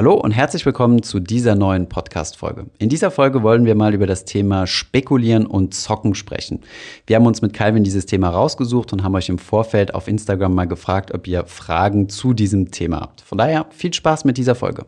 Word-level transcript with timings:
Hallo 0.00 0.14
und 0.14 0.30
herzlich 0.30 0.64
willkommen 0.64 1.02
zu 1.02 1.20
dieser 1.20 1.54
neuen 1.56 1.86
Podcast-Folge. 1.86 2.70
In 2.78 2.88
dieser 2.88 3.10
Folge 3.10 3.42
wollen 3.42 3.66
wir 3.66 3.74
mal 3.74 3.92
über 3.92 4.06
das 4.06 4.24
Thema 4.24 4.66
Spekulieren 4.66 5.44
und 5.44 5.74
Zocken 5.74 6.14
sprechen. 6.14 6.62
Wir 7.06 7.16
haben 7.16 7.26
uns 7.26 7.42
mit 7.42 7.52
Calvin 7.52 7.84
dieses 7.84 8.06
Thema 8.06 8.30
rausgesucht 8.30 8.94
und 8.94 9.02
haben 9.02 9.14
euch 9.14 9.28
im 9.28 9.36
Vorfeld 9.36 9.94
auf 9.94 10.08
Instagram 10.08 10.54
mal 10.54 10.64
gefragt, 10.64 11.12
ob 11.12 11.26
ihr 11.26 11.44
Fragen 11.44 12.08
zu 12.08 12.32
diesem 12.32 12.70
Thema 12.70 13.00
habt. 13.00 13.20
Von 13.20 13.36
daher 13.36 13.66
viel 13.68 13.92
Spaß 13.92 14.24
mit 14.24 14.38
dieser 14.38 14.54
Folge. 14.54 14.86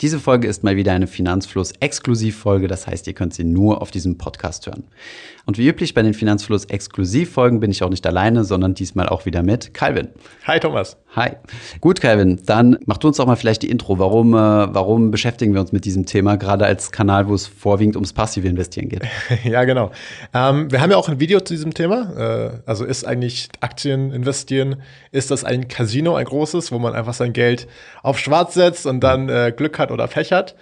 Diese 0.00 0.20
Folge 0.20 0.46
ist 0.46 0.62
mal 0.62 0.76
wieder 0.76 0.92
eine 0.92 1.08
Finanzfluss-Exklusivfolge, 1.08 2.68
das 2.68 2.86
heißt, 2.86 3.08
ihr 3.08 3.14
könnt 3.14 3.34
sie 3.34 3.42
nur 3.42 3.82
auf 3.82 3.90
diesem 3.90 4.16
Podcast 4.16 4.68
hören. 4.68 4.84
Und 5.44 5.58
wie 5.58 5.66
üblich 5.66 5.92
bei 5.92 6.02
den 6.02 6.14
Finanzfluss-Exklusivfolgen 6.14 7.58
bin 7.58 7.72
ich 7.72 7.82
auch 7.82 7.90
nicht 7.90 8.06
alleine, 8.06 8.44
sondern 8.44 8.74
diesmal 8.74 9.08
auch 9.08 9.26
wieder 9.26 9.42
mit 9.42 9.74
Calvin. 9.74 10.08
Hi 10.46 10.60
Thomas. 10.60 10.98
Hi. 11.16 11.30
Gut, 11.80 12.02
Calvin, 12.02 12.38
dann 12.44 12.78
mach 12.84 12.98
du 12.98 13.08
uns 13.08 13.16
doch 13.16 13.26
mal 13.26 13.34
vielleicht 13.34 13.62
die 13.62 13.70
Intro. 13.70 13.98
Warum, 13.98 14.34
äh, 14.34 14.36
warum 14.36 15.10
beschäftigen 15.10 15.54
wir 15.54 15.62
uns 15.62 15.72
mit 15.72 15.86
diesem 15.86 16.04
Thema, 16.04 16.36
gerade 16.36 16.66
als 16.66 16.92
Kanal, 16.92 17.28
wo 17.28 17.34
es 17.34 17.46
vorwiegend 17.46 17.96
ums 17.96 18.12
passive 18.12 18.46
Investieren 18.46 18.90
geht? 18.90 19.02
ja, 19.44 19.64
genau. 19.64 19.90
Ähm, 20.34 20.70
wir 20.70 20.82
haben 20.82 20.90
ja 20.90 20.98
auch 20.98 21.08
ein 21.08 21.18
Video 21.18 21.40
zu 21.40 21.54
diesem 21.54 21.72
Thema. 21.72 22.12
Äh, 22.16 22.50
also 22.66 22.84
ist 22.84 23.06
eigentlich 23.06 23.48
Aktien 23.60 24.12
investieren, 24.12 24.82
ist 25.10 25.30
das 25.30 25.44
ein 25.44 25.66
Casino, 25.66 26.14
ein 26.14 26.26
großes, 26.26 26.70
wo 26.72 26.78
man 26.78 26.92
einfach 26.92 27.14
sein 27.14 27.32
Geld 27.32 27.66
auf 28.02 28.18
schwarz 28.18 28.52
setzt 28.52 28.86
und 28.86 29.00
dann 29.00 29.30
äh, 29.30 29.52
Glück 29.56 29.78
hat 29.78 29.87
oder 29.90 30.06
Pech 30.06 30.32
hat? 30.32 30.54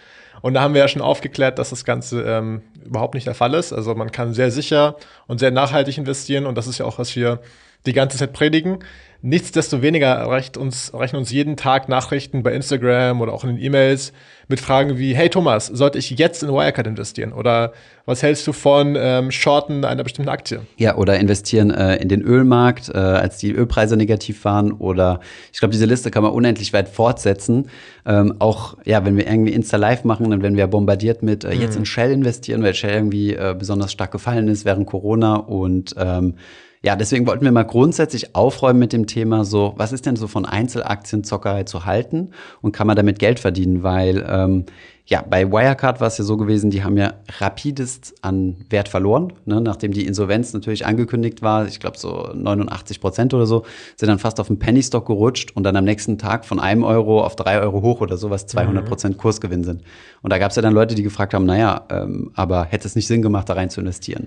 Und 0.43 0.55
da 0.55 0.61
haben 0.61 0.75
wir 0.75 0.81
ja 0.81 0.89
schon 0.89 1.03
aufgeklärt, 1.03 1.59
dass 1.59 1.71
das 1.71 1.85
Ganze 1.85 2.23
ähm, 2.23 2.63
überhaupt 2.85 3.15
nicht 3.15 3.27
der 3.27 3.35
Fall 3.35 3.55
ist. 3.55 3.73
Also 3.73 3.95
man 3.95 4.13
kann 4.13 4.35
sehr 4.35 4.51
sicher 4.51 4.97
und 5.27 5.39
sehr 5.39 5.51
nachhaltig 5.51 5.99
investieren 5.99 6.47
und 6.47 6.57
das 6.57 6.67
ist 6.67 6.79
ja 6.79 6.85
auch, 6.85 6.99
was 6.99 7.17
wir 7.17 7.41
die 7.85 7.93
ganze 7.93 8.19
Zeit 8.19 8.33
predigen. 8.33 8.79
Nichtsdestoweniger 9.23 10.07
erreicht 10.07 10.57
uns, 10.57 10.91
erreichen 10.91 11.17
uns 11.17 11.33
jeden 11.33 11.57
Tag 11.57 11.89
Nachrichten 11.89 12.43
bei 12.43 12.53
Instagram 12.53 13.21
oder 13.21 13.33
auch 13.33 13.43
in 13.43 13.57
den 13.57 13.59
E-Mails 13.59 14.13
mit 14.47 14.61
Fragen 14.61 14.99
wie, 14.99 15.17
hey 15.17 15.29
Thomas, 15.29 15.67
sollte 15.67 15.99
ich 15.99 16.11
jetzt 16.11 16.45
in 16.45 16.51
Wirecard 16.51 16.87
investieren? 16.87 17.33
Oder 17.33 17.73
was 18.05 18.23
hältst 18.23 18.47
du 18.47 18.53
von 18.53 18.95
ähm, 18.97 19.33
Shorten 19.33 19.85
einer 19.85 20.05
bestimmten 20.05 20.29
Aktie? 20.29 20.61
Ja, 20.77 20.97
oder 20.97 21.19
investieren 21.19 21.73
äh, 21.73 21.97
in 21.97 22.09
den 22.09 22.23
Ölmarkt, 22.23 22.89
äh, 22.91 22.99
als 22.99 23.39
die 23.39 23.51
Ölpreise 23.51 23.97
negativ 23.97 24.45
waren. 24.45 24.71
Oder 24.71 25.19
ich 25.53 25.59
glaube, 25.59 25.73
diese 25.73 25.87
Liste 25.87 26.13
kann 26.13 26.23
man 26.23 26.31
unendlich 26.31 26.73
weit 26.73 26.89
fortsetzen. 26.89 27.69
Ähm, 28.05 28.35
auch, 28.39 28.77
ja, 28.85 29.05
wenn 29.05 29.17
wir 29.17 29.27
irgendwie 29.27 29.53
Insta-Live 29.53 30.05
machen, 30.05 30.31
dann 30.31 30.43
werden 30.43 30.57
wir 30.57 30.69
bombardiert 30.69 31.25
mit 31.25 31.43
äh, 31.43 31.53
jetzt 31.53 31.75
mhm. 31.75 31.81
in 31.81 31.87
Shell 31.87 32.13
investieren, 32.13 32.63
weil 32.63 32.75
Shell 32.75 32.95
irgendwie 32.95 33.35
äh, 33.35 33.57
besonders 33.59 33.91
stark 33.91 34.13
gefallen 34.13 34.47
ist 34.47 34.65
während 34.65 34.87
Corona 34.87 35.35
und 35.35 35.97
ähm, 35.99 36.35
ja, 36.83 36.97
deswegen 36.97 37.27
wollten 37.27 37.45
wir 37.45 37.53
mal 37.53 37.65
grundsätzlich 37.65 38.35
aufräumen 38.35 38.79
mit 38.79 38.93
dem 38.93 39.07
Thema 39.07 39.45
so, 39.45 39.75
was 39.77 39.93
ist 39.93 40.07
denn 40.07 40.17
so 40.17 40.29
von 40.29 40.45
Einzelaktienzockerei 40.45 41.65
zu 41.65 41.85
halten 41.85 42.31
und 42.61 42.73
kann 42.73 42.87
man 42.87 42.97
damit 42.97 43.19
Geld 43.19 43.41
verdienen? 43.41 43.83
Weil 43.83 44.25
ähm, 44.29 44.67
ja, 45.09 45.23
bei 45.23 45.51
Wirecard 45.51 46.01
war 46.01 46.09
es 46.09 46.19
ja 46.19 46.25
so 46.25 46.37
gewesen, 46.37 46.71
die 46.71 46.83
haben 46.83 46.97
ja 46.97 47.15
rapidest 47.39 48.15
an 48.23 48.57
Wert 48.71 48.89
verloren, 48.89 49.33
ne? 49.45 49.61
nachdem 49.61 49.93
die 49.93 50.05
Insolvenz 50.05 50.53
natürlich 50.53 50.85
angekündigt 50.85 51.43
war. 51.43 51.67
Ich 51.69 51.79
glaube 51.79 51.97
so 51.97 52.31
89 52.35 53.01
Prozent 53.01 53.33
oder 53.33 53.47
so, 53.47 53.65
sind 53.95 54.09
dann 54.09 54.19
fast 54.19 54.41
auf 54.41 54.49
den 54.49 54.59
Penny-Stock 54.59 55.07
gerutscht 55.07 55.53
und 55.55 55.63
dann 55.63 55.77
am 55.77 55.85
nächsten 55.85 56.19
Tag 56.19 56.45
von 56.45 56.59
einem 56.59 56.83
Euro 56.83 57.23
auf 57.25 57.37
drei 57.37 57.61
Euro 57.61 57.83
hoch 57.83 58.01
oder 58.01 58.17
so, 58.17 58.31
was 58.31 58.49
200 58.49 58.83
mhm. 58.83 58.89
Prozent 58.89 59.19
Kursgewinn 59.19 59.63
sind. 59.63 59.83
Und 60.23 60.33
da 60.33 60.39
gab 60.39 60.51
es 60.51 60.57
ja 60.57 60.63
dann 60.63 60.75
Leute, 60.75 60.97
die 60.97 61.05
gefragt 61.05 61.35
haben, 61.35 61.47
naja, 61.47 61.87
ähm, 61.89 62.33
aber 62.35 62.65
hätte 62.65 62.89
es 62.89 62.97
nicht 62.97 63.07
Sinn 63.07 63.23
gemacht, 63.23 63.49
da 63.49 63.55
rein 63.55 63.71
zu 63.71 63.81
investieren? 63.81 64.27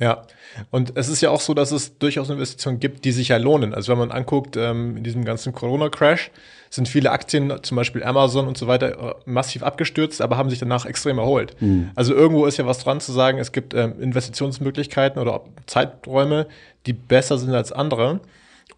Ja, 0.00 0.22
und 0.70 0.96
es 0.96 1.08
ist 1.08 1.20
ja 1.20 1.30
auch 1.30 1.40
so, 1.40 1.54
dass 1.54 1.72
es 1.72 1.98
durchaus 1.98 2.30
Investitionen 2.30 2.78
gibt, 2.78 3.04
die 3.04 3.10
sich 3.10 3.28
ja 3.28 3.36
lohnen. 3.36 3.74
Also 3.74 3.90
wenn 3.90 3.98
man 3.98 4.12
anguckt, 4.12 4.56
ähm, 4.56 4.96
in 4.96 5.02
diesem 5.02 5.24
ganzen 5.24 5.52
Corona-Crash 5.52 6.30
sind 6.70 6.88
viele 6.88 7.10
Aktien, 7.10 7.52
zum 7.62 7.76
Beispiel 7.76 8.04
Amazon 8.04 8.46
und 8.46 8.56
so 8.56 8.68
weiter, 8.68 8.90
äh, 8.90 9.14
massiv 9.24 9.62
abgestürzt, 9.62 10.20
aber 10.20 10.36
haben 10.36 10.50
sich 10.50 10.60
danach 10.60 10.86
extrem 10.86 11.18
erholt. 11.18 11.56
Mhm. 11.60 11.90
Also 11.96 12.14
irgendwo 12.14 12.46
ist 12.46 12.58
ja 12.58 12.66
was 12.66 12.78
dran 12.78 13.00
zu 13.00 13.12
sagen, 13.12 13.38
es 13.38 13.50
gibt 13.50 13.74
ähm, 13.74 14.00
Investitionsmöglichkeiten 14.00 15.20
oder 15.20 15.42
Zeiträume, 15.66 16.46
die 16.86 16.92
besser 16.92 17.38
sind 17.38 17.54
als 17.54 17.72
andere. 17.72 18.20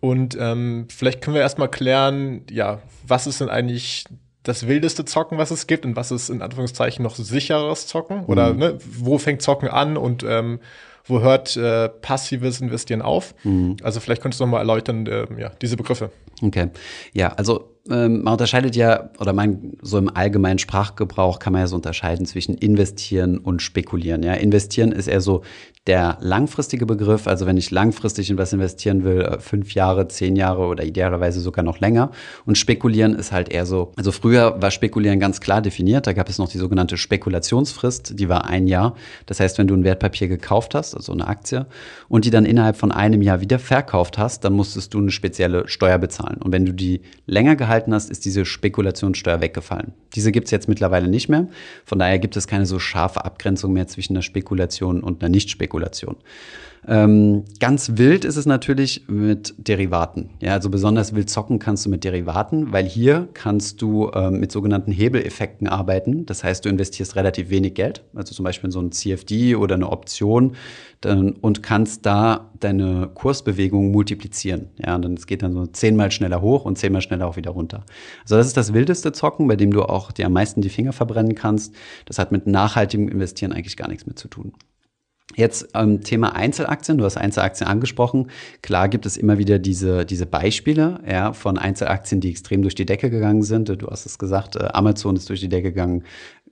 Und 0.01 0.37
ähm, 0.41 0.87
vielleicht 0.89 1.21
können 1.21 1.35
wir 1.35 1.43
erstmal 1.43 1.69
klären, 1.69 2.43
ja, 2.51 2.81
was 3.07 3.27
ist 3.27 3.43
denn 3.43 3.51
eigentlich 3.51 4.07
das 4.43 4.67
wildeste 4.67 5.05
Zocken, 5.05 5.37
was 5.37 5.51
es 5.51 5.67
gibt 5.67 5.85
und 5.85 5.97
was 5.97 6.11
ist 6.11 6.31
in 6.31 6.41
Anführungszeichen 6.41 7.03
noch 7.03 7.15
sicheres 7.15 7.87
Zocken? 7.87 8.25
Oder 8.25 8.55
mhm. 8.55 8.59
ne, 8.59 8.79
wo 8.99 9.19
fängt 9.19 9.43
Zocken 9.43 9.69
an 9.69 9.99
und 9.99 10.23
ähm, 10.23 10.61
wo 11.11 11.21
hört 11.21 11.57
äh, 11.57 11.89
passives 11.89 12.61
Investieren 12.61 13.03
auf? 13.03 13.35
Mhm. 13.45 13.77
Also 13.83 14.01
vielleicht 14.01 14.23
könntest 14.23 14.41
du 14.41 14.45
noch 14.45 14.53
mal 14.53 14.59
erläutern, 14.59 15.07
äh, 15.07 15.27
ja, 15.39 15.51
diese 15.61 15.77
Begriffe. 15.77 16.11
Okay. 16.43 16.69
Ja, 17.13 17.29
also 17.29 17.77
ähm, 17.91 18.23
man 18.23 18.33
unterscheidet 18.33 18.77
ja, 18.77 19.11
oder 19.19 19.33
man 19.33 19.73
so 19.83 19.99
im 19.99 20.09
allgemeinen 20.15 20.59
Sprachgebrauch 20.59 21.39
kann 21.39 21.53
man 21.53 21.63
ja 21.63 21.67
so 21.67 21.77
unterscheiden 21.77 22.27
zwischen 22.27 22.55
investieren 22.55 23.39
und 23.39 23.63
spekulieren. 23.63 24.23
Ja, 24.23 24.35
investieren 24.35 24.93
ist 24.93 25.07
eher 25.07 25.21
so 25.21 25.43
der 25.87 26.19
langfristige 26.21 26.85
Begriff. 26.85 27.27
Also 27.27 27.47
wenn 27.47 27.57
ich 27.57 27.71
langfristig 27.71 28.29
in 28.29 28.37
was 28.37 28.53
investieren 28.53 29.03
will, 29.03 29.23
äh, 29.23 29.39
fünf 29.41 29.73
Jahre, 29.73 30.09
zehn 30.09 30.37
Jahre 30.37 30.67
oder 30.67 30.85
idealerweise 30.85 31.41
sogar 31.41 31.65
noch 31.65 31.81
länger. 31.81 32.11
Und 32.45 32.59
spekulieren 32.59 33.15
ist 33.15 33.33
halt 33.33 33.49
eher 33.49 33.65
so, 33.65 33.93
also 33.97 34.13
früher 34.13 34.61
war 34.61 34.71
spekulieren 34.71 35.19
ganz 35.19 35.41
klar 35.41 35.63
definiert. 35.63 36.07
Da 36.07 36.13
gab 36.13 36.29
es 36.29 36.39
noch 36.39 36.49
die 36.51 36.59
sogenannte 36.59 36.99
Spekulationsfrist, 36.99 38.19
die 38.19 38.29
war 38.29 38.47
ein 38.47 38.67
Jahr. 38.67 38.95
Das 39.25 39.41
heißt, 39.41 39.57
wenn 39.57 39.69
du 39.69 39.75
ein 39.75 39.85
Wertpapier 39.85 40.29
gekauft 40.29 40.75
hast, 40.75 40.95
also 40.95 41.13
eine 41.13 41.27
Aktie, 41.27 41.67
und 42.09 42.27
die 42.27 42.31
dann 42.31 42.45
innerhalb 42.45 42.77
von 42.77 42.93
einem 42.93 43.23
Jahr 43.23 43.41
wieder 43.41 43.59
verkauft 43.59 44.19
hast, 44.19 44.45
dann 44.45 44.53
musstest 44.53 44.93
du 44.93 44.99
eine 44.99 45.11
spezielle 45.11 45.67
Steuer 45.67 45.97
bezahlen. 45.97 46.43
Und 46.43 46.53
wenn 46.53 46.67
du 46.67 46.75
die 46.75 47.01
länger 47.27 47.57
gehalten 47.57 47.95
hast, 47.95 48.11
ist 48.11 48.27
diese 48.27 48.45
Spekulationssteuer 48.45 49.41
weggefallen. 49.41 49.95
Diese 50.15 50.31
gibt 50.31 50.47
es 50.47 50.51
jetzt 50.51 50.69
mittlerweile 50.69 51.09
nicht 51.09 51.29
mehr. 51.29 51.49
Von 51.87 51.99
daher 51.99 52.19
gibt 52.19 52.37
es 52.37 52.47
keine 52.47 52.67
so 52.67 52.79
scharfe 52.79 53.25
Abgrenzung 53.25 53.73
mehr 53.73 53.87
zwischen 53.87 54.13
einer 54.13 54.23
Spekulation 54.23 55.03
und 55.03 55.23
einer 55.23 55.31
Nichtspekulation. 55.31 55.70
Ähm, 56.89 57.45
ganz 57.59 57.93
wild 57.97 58.25
ist 58.25 58.37
es 58.37 58.47
natürlich 58.47 59.05
mit 59.07 59.55
Derivaten. 59.59 60.31
Ja, 60.41 60.55
also 60.55 60.71
besonders 60.71 61.15
wild 61.15 61.29
zocken 61.29 61.59
kannst 61.59 61.85
du 61.85 61.91
mit 61.91 62.05
Derivaten, 62.05 62.73
weil 62.73 62.87
hier 62.87 63.29
kannst 63.35 63.83
du 63.83 64.11
ähm, 64.15 64.41
mit 64.41 64.51
sogenannten 64.51 64.91
Hebeleffekten 64.91 65.69
arbeiten. 65.69 66.25
Das 66.25 66.43
heißt, 66.43 66.65
du 66.65 66.69
investierst 66.71 67.17
relativ 67.17 67.51
wenig 67.51 67.75
Geld, 67.75 68.03
also 68.15 68.35
zum 68.35 68.45
Beispiel 68.45 68.69
in 68.69 68.73
so 68.73 68.81
ein 68.81 68.93
CFD 68.93 69.57
oder 69.57 69.75
eine 69.75 69.91
Option 69.91 70.57
dann, 71.03 71.33
und 71.33 71.63
kannst 71.63 72.07
da 72.07 72.51
deine 72.61 73.11
Kursbewegung 73.13 73.91
multiplizieren. 73.91 74.69
Ja, 74.79 74.95
und 74.95 75.03
dann 75.03 75.15
es 75.15 75.27
geht 75.27 75.43
dann 75.43 75.53
so 75.53 75.67
zehnmal 75.67 76.11
schneller 76.11 76.41
hoch 76.41 76.65
und 76.65 76.79
zehnmal 76.79 77.03
schneller 77.03 77.27
auch 77.27 77.37
wieder 77.37 77.51
runter. 77.51 77.85
Also 78.23 78.37
das 78.37 78.47
ist 78.47 78.57
das 78.57 78.73
wildeste 78.73 79.13
Zocken, 79.13 79.49
bei 79.49 79.57
dem 79.57 79.71
du 79.71 79.83
auch 79.83 80.13
dir 80.13 80.27
am 80.27 80.33
meisten 80.33 80.63
die 80.63 80.71
Finger 80.71 80.95
verbrennen 80.95 81.35
kannst. 81.35 81.75
Das 82.07 82.19
hat 82.19 82.33
mit 82.33 82.47
nachhaltigem 82.47 83.09
Investieren 83.09 83.53
eigentlich 83.53 83.77
gar 83.77 83.89
nichts 83.89 84.07
mehr 84.07 84.17
zu 84.17 84.29
tun. 84.29 84.55
Jetzt 85.37 85.69
ähm, 85.75 86.01
Thema 86.03 86.35
Einzelaktien, 86.35 86.99
du 86.99 87.05
hast 87.05 87.17
Einzelaktien 87.17 87.69
angesprochen. 87.69 88.31
Klar 88.63 88.89
gibt 88.89 89.07
es 89.07 89.17
immer 89.17 89.39
wieder 89.39 89.59
diese, 89.59 90.05
diese 90.05 90.27
Beispiele 90.27 91.01
ja, 91.09 91.33
von 91.33 91.57
Einzelaktien, 91.57 92.21
die 92.21 92.31
extrem 92.31 92.63
durch 92.63 92.75
die 92.75 92.87
Decke 92.87 93.11
gegangen 93.11 93.43
sind. 93.43 93.69
Du 93.69 93.87
hast 93.87 94.07
es 94.07 94.19
gesagt, 94.19 94.57
äh, 94.57 94.69
Amazon 94.73 95.17
ist 95.17 95.29
durch 95.29 95.41
die 95.41 95.49
Decke 95.49 95.71
gegangen. 95.71 96.05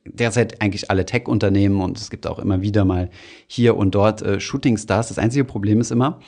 Derzeit 0.05 0.63
eigentlich 0.63 0.91
alle 0.91 1.05
Tech-Unternehmen 1.05 1.81
und 1.81 1.99
es 1.99 2.09
gibt 2.09 2.27
auch 2.27 2.39
immer 2.39 2.63
wieder 2.63 2.85
mal 2.85 3.11
hier 3.47 3.77
und 3.77 3.95
dort 3.95 4.23
äh, 4.23 4.41
Shooting-Stars. 4.41 5.09
Das 5.09 5.19
einzige 5.19 5.45
Problem 5.45 5.81
ist 5.81 5.91
immer, 5.91 6.21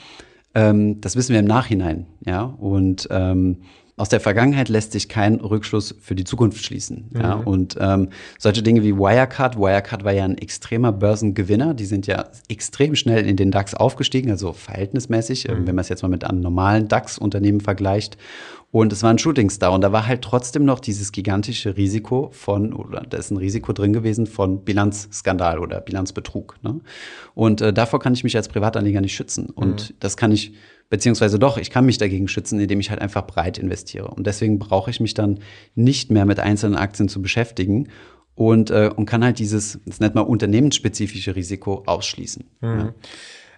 ähm, 0.53 0.99
das 0.99 1.15
wissen 1.15 1.31
wir 1.31 1.39
im 1.39 1.45
Nachhinein. 1.47 2.05
Ja, 2.25 2.43
und 2.43 3.07
ähm, 3.11 3.61
aus 3.97 4.09
der 4.09 4.19
Vergangenheit 4.19 4.69
lässt 4.69 4.91
sich 4.93 5.09
kein 5.09 5.35
Rückschluss 5.35 5.95
für 6.01 6.15
die 6.15 6.23
Zukunft 6.23 6.63
schließen. 6.63 7.09
Mhm. 7.11 7.21
Ja, 7.21 7.33
und 7.33 7.77
ähm, 7.79 8.09
solche 8.39 8.63
Dinge 8.63 8.83
wie 8.83 8.95
Wirecard, 8.95 9.57
Wirecard 9.57 10.03
war 10.03 10.13
ja 10.13 10.25
ein 10.25 10.37
extremer 10.37 10.91
Börsengewinner, 10.91 11.73
die 11.73 11.85
sind 11.85 12.07
ja 12.07 12.29
extrem 12.47 12.95
schnell 12.95 13.25
in 13.25 13.35
den 13.35 13.51
DAX 13.51 13.73
aufgestiegen, 13.73 14.31
also 14.31 14.53
verhältnismäßig, 14.53 15.47
mhm. 15.47 15.67
wenn 15.67 15.75
man 15.75 15.79
es 15.79 15.89
jetzt 15.89 16.01
mal 16.01 16.09
mit 16.09 16.23
einem 16.23 16.41
normalen 16.41 16.87
DAX-Unternehmen 16.87 17.61
vergleicht. 17.61 18.17
Und 18.71 18.93
es 18.93 19.03
war 19.03 19.09
ein 19.09 19.17
Shootingstar 19.17 19.73
und 19.73 19.81
da 19.81 19.91
war 19.91 20.07
halt 20.07 20.21
trotzdem 20.21 20.63
noch 20.63 20.79
dieses 20.79 21.11
gigantische 21.11 21.75
Risiko 21.75 22.29
von, 22.31 22.71
oder 22.73 23.01
da 23.01 23.17
ist 23.17 23.29
ein 23.29 23.37
Risiko 23.37 23.73
drin 23.73 23.91
gewesen 23.91 24.27
von 24.27 24.63
Bilanzskandal 24.63 25.59
oder 25.59 25.81
Bilanzbetrug. 25.81 26.55
Ne? 26.63 26.79
Und 27.35 27.59
äh, 27.59 27.73
davor 27.73 27.99
kann 27.99 28.13
ich 28.13 28.23
mich 28.23 28.37
als 28.37 28.47
Privatanleger 28.47 29.01
nicht 29.01 29.13
schützen. 29.13 29.47
Und 29.47 29.89
mhm. 29.89 29.95
das 29.99 30.15
kann 30.15 30.31
ich 30.31 30.53
Beziehungsweise 30.91 31.39
doch, 31.39 31.57
ich 31.57 31.69
kann 31.69 31.85
mich 31.85 31.99
dagegen 31.99 32.27
schützen, 32.27 32.59
indem 32.59 32.81
ich 32.81 32.89
halt 32.89 32.99
einfach 32.99 33.25
breit 33.25 33.57
investiere. 33.57 34.09
Und 34.09 34.27
deswegen 34.27 34.59
brauche 34.59 34.91
ich 34.91 34.99
mich 34.99 35.13
dann 35.13 35.39
nicht 35.73 36.11
mehr 36.11 36.25
mit 36.25 36.41
einzelnen 36.41 36.75
Aktien 36.75 37.07
zu 37.07 37.21
beschäftigen 37.21 37.87
und, 38.35 38.71
äh, 38.71 38.89
und 38.93 39.05
kann 39.05 39.23
halt 39.23 39.39
dieses, 39.39 39.79
das 39.85 40.01
nennt 40.01 40.15
man 40.15 40.25
unternehmensspezifische 40.25 41.33
Risiko 41.33 41.83
ausschließen. 41.85 42.43
Mhm. 42.59 42.77
Ja. 42.77 42.93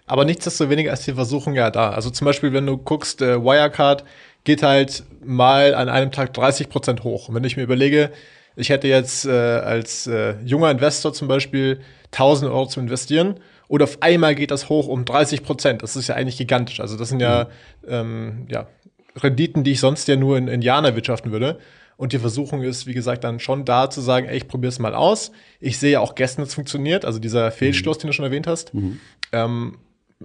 Aber 0.06 0.24
nichtsdestoweniger 0.24 0.92
ist 0.92 1.08
die 1.08 1.14
Versuchung 1.14 1.54
ja 1.54 1.72
da. 1.72 1.90
Also 1.90 2.08
zum 2.10 2.24
Beispiel, 2.24 2.52
wenn 2.52 2.66
du 2.66 2.76
guckst, 2.76 3.20
äh, 3.20 3.42
Wirecard 3.42 4.04
geht 4.44 4.62
halt 4.62 5.02
mal 5.24 5.74
an 5.74 5.88
einem 5.88 6.12
Tag 6.12 6.34
30 6.34 6.68
Prozent 6.68 7.02
hoch. 7.02 7.28
Und 7.28 7.34
wenn 7.34 7.42
ich 7.42 7.56
mir 7.56 7.64
überlege, 7.64 8.12
ich 8.54 8.68
hätte 8.68 8.86
jetzt 8.86 9.26
äh, 9.26 9.32
als 9.32 10.06
äh, 10.06 10.36
junger 10.44 10.70
Investor 10.70 11.12
zum 11.12 11.26
Beispiel 11.26 11.80
1000 12.12 12.52
Euro 12.52 12.66
zu 12.66 12.78
investieren 12.78 13.40
oder 13.74 13.84
auf 13.84 14.02
einmal 14.02 14.36
geht 14.36 14.52
das 14.52 14.68
hoch 14.68 14.86
um 14.86 15.04
30 15.04 15.42
Prozent. 15.42 15.82
Das 15.82 15.96
ist 15.96 16.06
ja 16.06 16.14
eigentlich 16.14 16.38
gigantisch. 16.38 16.78
Also 16.78 16.96
das 16.96 17.08
sind 17.08 17.18
ja, 17.18 17.48
mhm. 17.82 17.88
ähm, 17.88 18.46
ja 18.48 18.68
Renditen, 19.16 19.64
die 19.64 19.72
ich 19.72 19.80
sonst 19.80 20.06
ja 20.06 20.14
nur 20.14 20.38
in, 20.38 20.46
in 20.46 20.62
Jahren 20.62 20.84
erwirtschaften 20.84 21.32
würde. 21.32 21.58
Und 21.96 22.12
die 22.12 22.20
Versuchung 22.20 22.62
ist, 22.62 22.86
wie 22.86 22.94
gesagt, 22.94 23.24
dann 23.24 23.40
schon 23.40 23.64
da 23.64 23.90
zu 23.90 24.00
sagen, 24.00 24.28
ey, 24.28 24.36
ich 24.36 24.46
probiere 24.46 24.68
es 24.68 24.78
mal 24.78 24.94
aus. 24.94 25.32
Ich 25.58 25.80
sehe 25.80 25.90
ja 25.90 26.00
auch 26.00 26.14
gestern, 26.14 26.42
es 26.42 26.54
funktioniert, 26.54 27.04
also 27.04 27.18
dieser 27.18 27.50
Fehlschluss, 27.50 27.98
mhm. 27.98 28.00
den 28.02 28.06
du 28.08 28.12
schon 28.12 28.24
erwähnt 28.24 28.46
hast. 28.46 28.74
Mhm. 28.74 29.00
Ähm, 29.32 29.78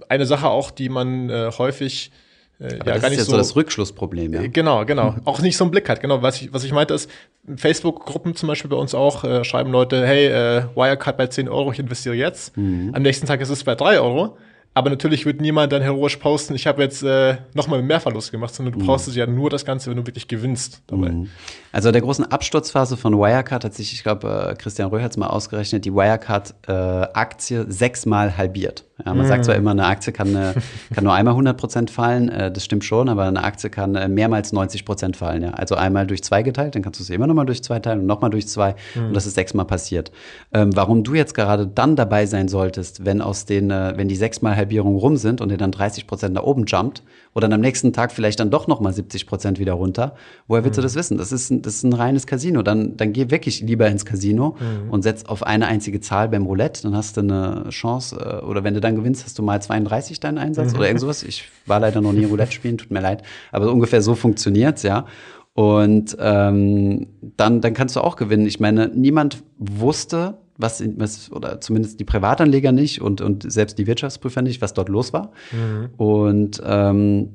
eine 0.08 0.26
Sache 0.26 0.46
auch, 0.46 0.70
die 0.70 0.88
man 0.88 1.28
äh, 1.28 1.50
häufig 1.58 2.12
äh, 2.60 2.76
ja, 2.76 2.78
das 2.78 3.02
gar 3.02 3.08
nicht 3.08 3.18
ist 3.18 3.18
ja 3.18 3.24
so, 3.24 3.30
so 3.32 3.36
das 3.38 3.56
Rückschlussproblem, 3.56 4.34
ja. 4.34 4.42
Äh, 4.42 4.48
genau, 4.48 4.84
genau. 4.84 5.14
Auch 5.24 5.40
nicht 5.40 5.56
so 5.56 5.64
einen 5.64 5.70
Blick 5.70 5.88
hat. 5.88 6.00
Genau, 6.00 6.22
was 6.22 6.40
ich, 6.40 6.52
was 6.52 6.62
ich 6.62 6.72
meinte 6.72 6.94
ist, 6.94 7.10
Facebook-Gruppen 7.56 8.34
zum 8.34 8.48
Beispiel 8.48 8.70
bei 8.70 8.76
uns 8.76 8.94
auch, 8.94 9.24
äh, 9.24 9.44
schreiben 9.44 9.72
Leute, 9.72 10.06
hey, 10.06 10.26
äh, 10.26 10.64
Wirecard 10.74 11.16
bei 11.16 11.26
10 11.26 11.48
Euro, 11.48 11.72
ich 11.72 11.78
investiere 11.78 12.14
jetzt. 12.14 12.56
Mhm. 12.56 12.90
Am 12.92 13.02
nächsten 13.02 13.26
Tag 13.26 13.40
ist 13.40 13.48
es 13.48 13.64
bei 13.64 13.74
3 13.74 14.00
Euro. 14.00 14.36
Aber 14.72 14.88
natürlich 14.88 15.26
wird 15.26 15.40
niemand 15.40 15.72
dann 15.72 15.82
heroisch 15.82 16.16
posten, 16.18 16.54
ich 16.54 16.68
habe 16.68 16.80
jetzt 16.80 17.02
äh, 17.02 17.38
nochmal 17.54 17.82
mehr 17.82 17.98
Verlust 17.98 18.30
gemacht, 18.30 18.54
sondern 18.54 18.72
du 18.72 18.78
mhm. 18.78 18.86
postest 18.86 19.16
ja 19.16 19.26
nur 19.26 19.50
das 19.50 19.64
Ganze, 19.64 19.90
wenn 19.90 19.96
du 19.96 20.06
wirklich 20.06 20.28
gewinnst 20.28 20.82
dabei. 20.86 21.10
Mhm. 21.10 21.28
Also 21.72 21.90
der 21.90 22.00
großen 22.00 22.30
Absturzphase 22.30 22.96
von 22.96 23.18
Wirecard 23.18 23.64
hat 23.64 23.74
sich, 23.74 23.92
ich 23.92 24.04
glaube, 24.04 24.50
äh, 24.52 24.54
Christian 24.54 24.88
Röhr 24.90 25.02
hat 25.02 25.10
es 25.10 25.16
mal 25.16 25.26
ausgerechnet, 25.26 25.84
die 25.84 25.92
Wirecard-Aktie 25.92 27.60
äh, 27.62 27.64
sechsmal 27.68 28.36
halbiert. 28.36 28.84
Ja, 29.04 29.14
man 29.14 29.24
mhm. 29.24 29.28
sagt 29.28 29.44
zwar 29.44 29.54
immer, 29.54 29.70
eine 29.70 29.86
Aktie 29.86 30.12
kann, 30.12 30.34
äh, 30.34 30.54
kann 30.94 31.04
nur 31.04 31.14
einmal 31.14 31.32
100 31.32 31.56
Prozent 31.56 31.90
fallen, 31.90 32.28
äh, 32.28 32.50
das 32.50 32.64
stimmt 32.64 32.84
schon, 32.84 33.08
aber 33.08 33.24
eine 33.24 33.42
Aktie 33.42 33.70
kann 33.70 33.94
äh, 33.94 34.08
mehrmals 34.08 34.52
90 34.52 34.84
Prozent 34.84 35.16
fallen. 35.16 35.42
Ja? 35.42 35.50
Also 35.50 35.74
einmal 35.74 36.06
durch 36.06 36.22
zwei 36.22 36.42
geteilt, 36.42 36.74
dann 36.74 36.82
kannst 36.82 37.00
du 37.00 37.04
es 37.04 37.10
immer 37.10 37.26
nochmal 37.26 37.46
durch 37.46 37.62
zwei 37.62 37.78
teilen 37.78 38.00
und 38.00 38.06
nochmal 38.06 38.30
durch 38.30 38.48
zwei 38.48 38.74
mhm. 38.94 39.08
und 39.08 39.14
das 39.14 39.26
ist 39.26 39.34
sechsmal 39.34 39.66
passiert. 39.66 40.12
Ähm, 40.52 40.70
warum 40.74 41.04
du 41.04 41.14
jetzt 41.14 41.34
gerade 41.34 41.66
dann 41.66 41.96
dabei 41.96 42.26
sein 42.26 42.48
solltest, 42.48 43.04
wenn 43.04 43.20
aus 43.22 43.44
den, 43.44 43.70
äh, 43.70 43.94
wenn 43.96 44.08
die 44.08 44.16
sechsmal 44.16 44.56
Halbierung 44.56 44.96
rum 44.96 45.16
sind 45.16 45.40
und 45.40 45.50
ihr 45.50 45.58
dann 45.58 45.72
30 45.72 46.06
Prozent 46.06 46.34
nach 46.34 46.42
oben 46.42 46.64
jumpt 46.66 47.02
oder 47.34 47.48
dann 47.48 47.54
am 47.54 47.60
nächsten 47.60 47.92
Tag 47.92 48.12
vielleicht 48.12 48.40
dann 48.40 48.50
doch 48.50 48.66
nochmal 48.66 48.92
70 48.92 49.26
Prozent 49.26 49.58
wieder 49.58 49.74
runter, 49.74 50.14
woher 50.48 50.64
willst 50.64 50.78
mhm. 50.78 50.82
du 50.82 50.86
das 50.86 50.94
wissen? 50.94 51.18
Das 51.18 51.32
ist, 51.32 51.50
ein, 51.50 51.62
das 51.62 51.74
ist 51.76 51.84
ein 51.84 51.92
reines 51.92 52.26
Casino. 52.26 52.62
Dann, 52.62 52.96
dann 52.96 53.12
geh 53.12 53.30
wirklich 53.30 53.60
lieber 53.60 53.86
ins 53.88 54.04
Casino 54.04 54.56
und 54.90 55.02
setz 55.02 55.24
auf 55.24 55.42
eine 55.42 55.66
einzige 55.66 56.00
Zahl 56.00 56.28
beim 56.28 56.46
Roulette, 56.46 56.82
dann 56.82 56.96
hast 56.96 57.16
du 57.16 57.20
eine 57.20 57.64
Chance 57.70 58.16
äh, 58.16 58.44
oder 58.44 58.64
wenn 58.64 58.74
du 58.74 58.80
dann 58.80 58.89
gewinnst, 58.96 59.24
hast 59.24 59.38
du 59.38 59.42
mal 59.42 59.60
32 59.60 60.20
deinen 60.20 60.38
Einsatz 60.38 60.72
mhm. 60.72 60.78
oder 60.78 60.86
irgend 60.86 61.00
sowas. 61.00 61.22
Ich 61.22 61.48
war 61.66 61.80
leider 61.80 62.00
noch 62.00 62.12
nie 62.12 62.24
Roulette 62.24 62.52
spielen, 62.52 62.78
tut 62.78 62.90
mir 62.90 63.00
leid. 63.00 63.22
Aber 63.52 63.70
ungefähr 63.72 64.02
so 64.02 64.14
funktioniert's, 64.14 64.82
ja. 64.82 65.06
Und 65.54 66.16
ähm, 66.20 67.08
dann, 67.36 67.60
dann 67.60 67.74
kannst 67.74 67.96
du 67.96 68.00
auch 68.00 68.16
gewinnen. 68.16 68.46
Ich 68.46 68.60
meine, 68.60 68.88
niemand 68.88 69.42
wusste, 69.58 70.38
was, 70.56 70.82
was 70.96 71.32
oder 71.32 71.60
zumindest 71.60 71.98
die 72.00 72.04
Privatanleger 72.04 72.72
nicht 72.72 73.00
und, 73.00 73.20
und 73.20 73.50
selbst 73.50 73.78
die 73.78 73.86
Wirtschaftsprüfer 73.86 74.42
nicht, 74.42 74.60
was 74.60 74.74
dort 74.74 74.88
los 74.88 75.12
war. 75.12 75.32
Mhm. 75.52 75.90
Und 75.96 76.62
ähm, 76.64 77.30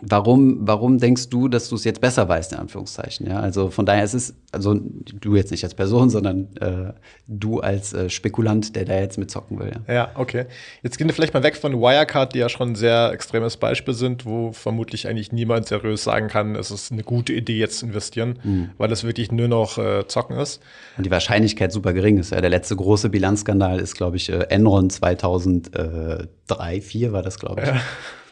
Warum, 0.00 0.66
warum 0.66 0.98
denkst 0.98 1.28
du, 1.28 1.48
dass 1.48 1.68
du 1.68 1.74
es 1.74 1.84
jetzt 1.84 2.00
besser 2.00 2.26
weißt, 2.26 2.52
in 2.52 2.58
Anführungszeichen? 2.58 3.26
Ja, 3.28 3.40
also 3.40 3.68
von 3.68 3.84
daher 3.84 4.02
ist 4.02 4.14
es, 4.14 4.34
also 4.50 4.74
du 4.74 5.36
jetzt 5.36 5.50
nicht 5.50 5.62
als 5.64 5.74
Person, 5.74 6.08
sondern 6.08 6.48
äh, 6.56 6.92
du 7.28 7.60
als 7.60 7.92
äh, 7.92 8.08
Spekulant, 8.08 8.74
der 8.74 8.86
da 8.86 8.98
jetzt 8.98 9.18
mitzocken 9.18 9.58
will. 9.58 9.72
Ja. 9.86 9.94
ja, 9.94 10.10
okay. 10.14 10.46
Jetzt 10.82 10.96
gehen 10.96 11.08
wir 11.08 11.14
vielleicht 11.14 11.34
mal 11.34 11.42
weg 11.42 11.56
von 11.56 11.74
Wirecard, 11.74 12.34
die 12.34 12.38
ja 12.38 12.48
schon 12.48 12.70
ein 12.70 12.74
sehr 12.74 13.12
extremes 13.12 13.58
Beispiel 13.58 13.92
sind, 13.92 14.24
wo 14.24 14.52
vermutlich 14.52 15.06
eigentlich 15.08 15.30
niemand 15.30 15.68
seriös 15.68 16.02
sagen 16.02 16.28
kann, 16.28 16.56
es 16.56 16.70
ist 16.70 16.90
eine 16.90 17.02
gute 17.02 17.34
Idee, 17.34 17.58
jetzt 17.58 17.80
zu 17.80 17.86
investieren, 17.86 18.38
mhm. 18.42 18.70
weil 18.78 18.88
das 18.88 19.04
wirklich 19.04 19.30
nur 19.30 19.48
noch 19.48 19.76
äh, 19.76 20.06
zocken 20.08 20.38
ist. 20.38 20.62
Und 20.96 21.04
die 21.04 21.10
Wahrscheinlichkeit 21.10 21.70
super 21.70 21.92
gering 21.92 22.18
ist. 22.18 22.32
Ja. 22.32 22.40
Der 22.40 22.50
letzte 22.50 22.74
große 22.76 23.10
Bilanzskandal 23.10 23.78
ist, 23.78 23.94
glaube 23.94 24.16
ich, 24.16 24.30
äh, 24.30 24.46
Enron 24.48 24.88
2003, 24.88 26.28
2004 26.46 27.12
war 27.12 27.22
das, 27.22 27.38
glaube 27.38 27.60
ich. 27.60 27.68
Ja. 27.68 27.80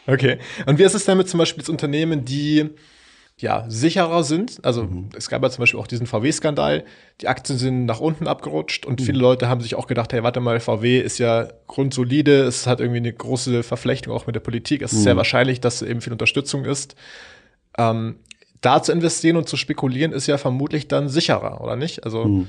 Okay. 0.06 0.38
Und 0.66 0.78
wie 0.78 0.82
ist 0.82 0.94
es 0.94 1.04
denn 1.04 1.18
mit 1.18 1.28
zum 1.28 1.38
Beispiel 1.38 1.62
Unternehmen, 1.68 2.24
die 2.24 2.70
ja, 3.40 3.64
sicherer 3.68 4.22
sind. 4.22 4.62
Also 4.64 4.84
mhm. 4.84 5.08
es 5.16 5.28
gab 5.28 5.42
ja 5.42 5.50
zum 5.50 5.62
Beispiel 5.62 5.80
auch 5.80 5.86
diesen 5.86 6.06
VW-Skandal. 6.06 6.84
Die 7.20 7.28
Aktien 7.28 7.58
sind 7.58 7.86
nach 7.86 8.00
unten 8.00 8.26
abgerutscht 8.26 8.84
und 8.84 9.00
mhm. 9.00 9.04
viele 9.04 9.18
Leute 9.18 9.48
haben 9.48 9.60
sich 9.60 9.74
auch 9.74 9.86
gedacht, 9.86 10.12
hey, 10.12 10.22
warte 10.22 10.40
mal, 10.40 10.60
VW 10.60 11.00
ist 11.00 11.18
ja 11.18 11.48
grundsolide, 11.66 12.42
es 12.42 12.66
hat 12.66 12.80
irgendwie 12.80 12.98
eine 12.98 13.12
große 13.12 13.62
Verflechtung 13.62 14.12
auch 14.14 14.26
mit 14.26 14.36
der 14.36 14.40
Politik. 14.40 14.82
Es 14.82 14.92
ist 14.92 15.02
sehr 15.02 15.14
mhm. 15.14 15.18
wahrscheinlich, 15.18 15.60
dass 15.60 15.82
eben 15.82 16.00
viel 16.00 16.12
Unterstützung 16.12 16.64
ist. 16.64 16.96
Ähm, 17.78 18.16
da 18.60 18.82
zu 18.82 18.92
investieren 18.92 19.36
und 19.36 19.48
zu 19.48 19.56
spekulieren 19.56 20.12
ist 20.12 20.26
ja 20.26 20.36
vermutlich 20.36 20.86
dann 20.88 21.08
sicherer, 21.08 21.62
oder 21.62 21.76
nicht? 21.76 22.04
Also 22.04 22.24
mhm. 22.26 22.48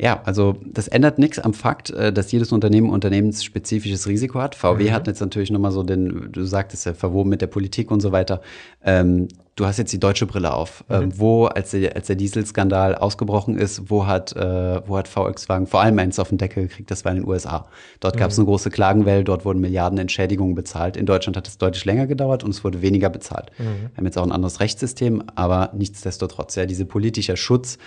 Ja, 0.00 0.22
also 0.24 0.56
das 0.64 0.88
ändert 0.88 1.18
nichts 1.18 1.38
am 1.38 1.54
Fakt, 1.54 1.90
äh, 1.90 2.12
dass 2.12 2.32
jedes 2.32 2.52
Unternehmen 2.52 2.90
unternehmensspezifisches 2.90 4.08
Risiko 4.08 4.40
hat. 4.40 4.54
VW 4.54 4.84
mhm. 4.84 4.92
hat 4.92 5.06
jetzt 5.06 5.20
natürlich 5.20 5.50
nochmal 5.50 5.70
so 5.70 5.82
den, 5.82 6.32
du 6.32 6.44
sagtest 6.44 6.86
ja, 6.86 6.94
verwoben 6.94 7.30
mit 7.30 7.40
der 7.40 7.46
Politik 7.46 7.90
und 7.90 8.00
so 8.00 8.10
weiter. 8.10 8.40
Ähm, 8.84 9.28
du 9.56 9.66
hast 9.66 9.78
jetzt 9.78 9.92
die 9.92 10.00
deutsche 10.00 10.26
Brille 10.26 10.52
auf. 10.52 10.84
Mhm. 10.88 10.94
Ähm, 10.94 11.12
wo, 11.18 11.46
als 11.46 11.70
der, 11.70 11.94
als 11.94 12.08
der 12.08 12.16
Dieselskandal 12.16 12.96
ausgebrochen 12.96 13.56
ist, 13.56 13.88
wo 13.88 14.06
hat, 14.06 14.34
äh, 14.34 14.80
wo 14.86 14.96
hat 14.96 15.06
Volkswagen 15.06 15.68
vor 15.68 15.80
allem 15.80 15.98
eins 16.00 16.18
auf 16.18 16.28
den 16.28 16.38
Deckel 16.38 16.64
gekriegt? 16.64 16.90
Das 16.90 17.04
war 17.04 17.12
in 17.12 17.18
den 17.18 17.28
USA. 17.28 17.68
Dort 18.00 18.16
mhm. 18.16 18.18
gab 18.18 18.30
es 18.30 18.38
eine 18.38 18.46
große 18.46 18.70
Klagenwelle, 18.70 19.22
dort 19.22 19.44
wurden 19.44 19.60
Milliarden 19.60 19.98
Entschädigungen 19.98 20.56
bezahlt. 20.56 20.96
In 20.96 21.06
Deutschland 21.06 21.36
hat 21.36 21.46
es 21.46 21.56
deutlich 21.58 21.84
länger 21.84 22.08
gedauert 22.08 22.42
und 22.42 22.50
es 22.50 22.64
wurde 22.64 22.82
weniger 22.82 23.10
bezahlt. 23.10 23.52
Mhm. 23.58 23.64
Wir 23.64 23.96
haben 23.96 24.06
jetzt 24.06 24.18
auch 24.18 24.24
ein 24.24 24.32
anderes 24.32 24.58
Rechtssystem, 24.58 25.22
aber 25.36 25.70
nichtsdestotrotz, 25.72 26.56
ja, 26.56 26.66
diese 26.66 26.84
politischer 26.84 27.36
Schutz, 27.36 27.78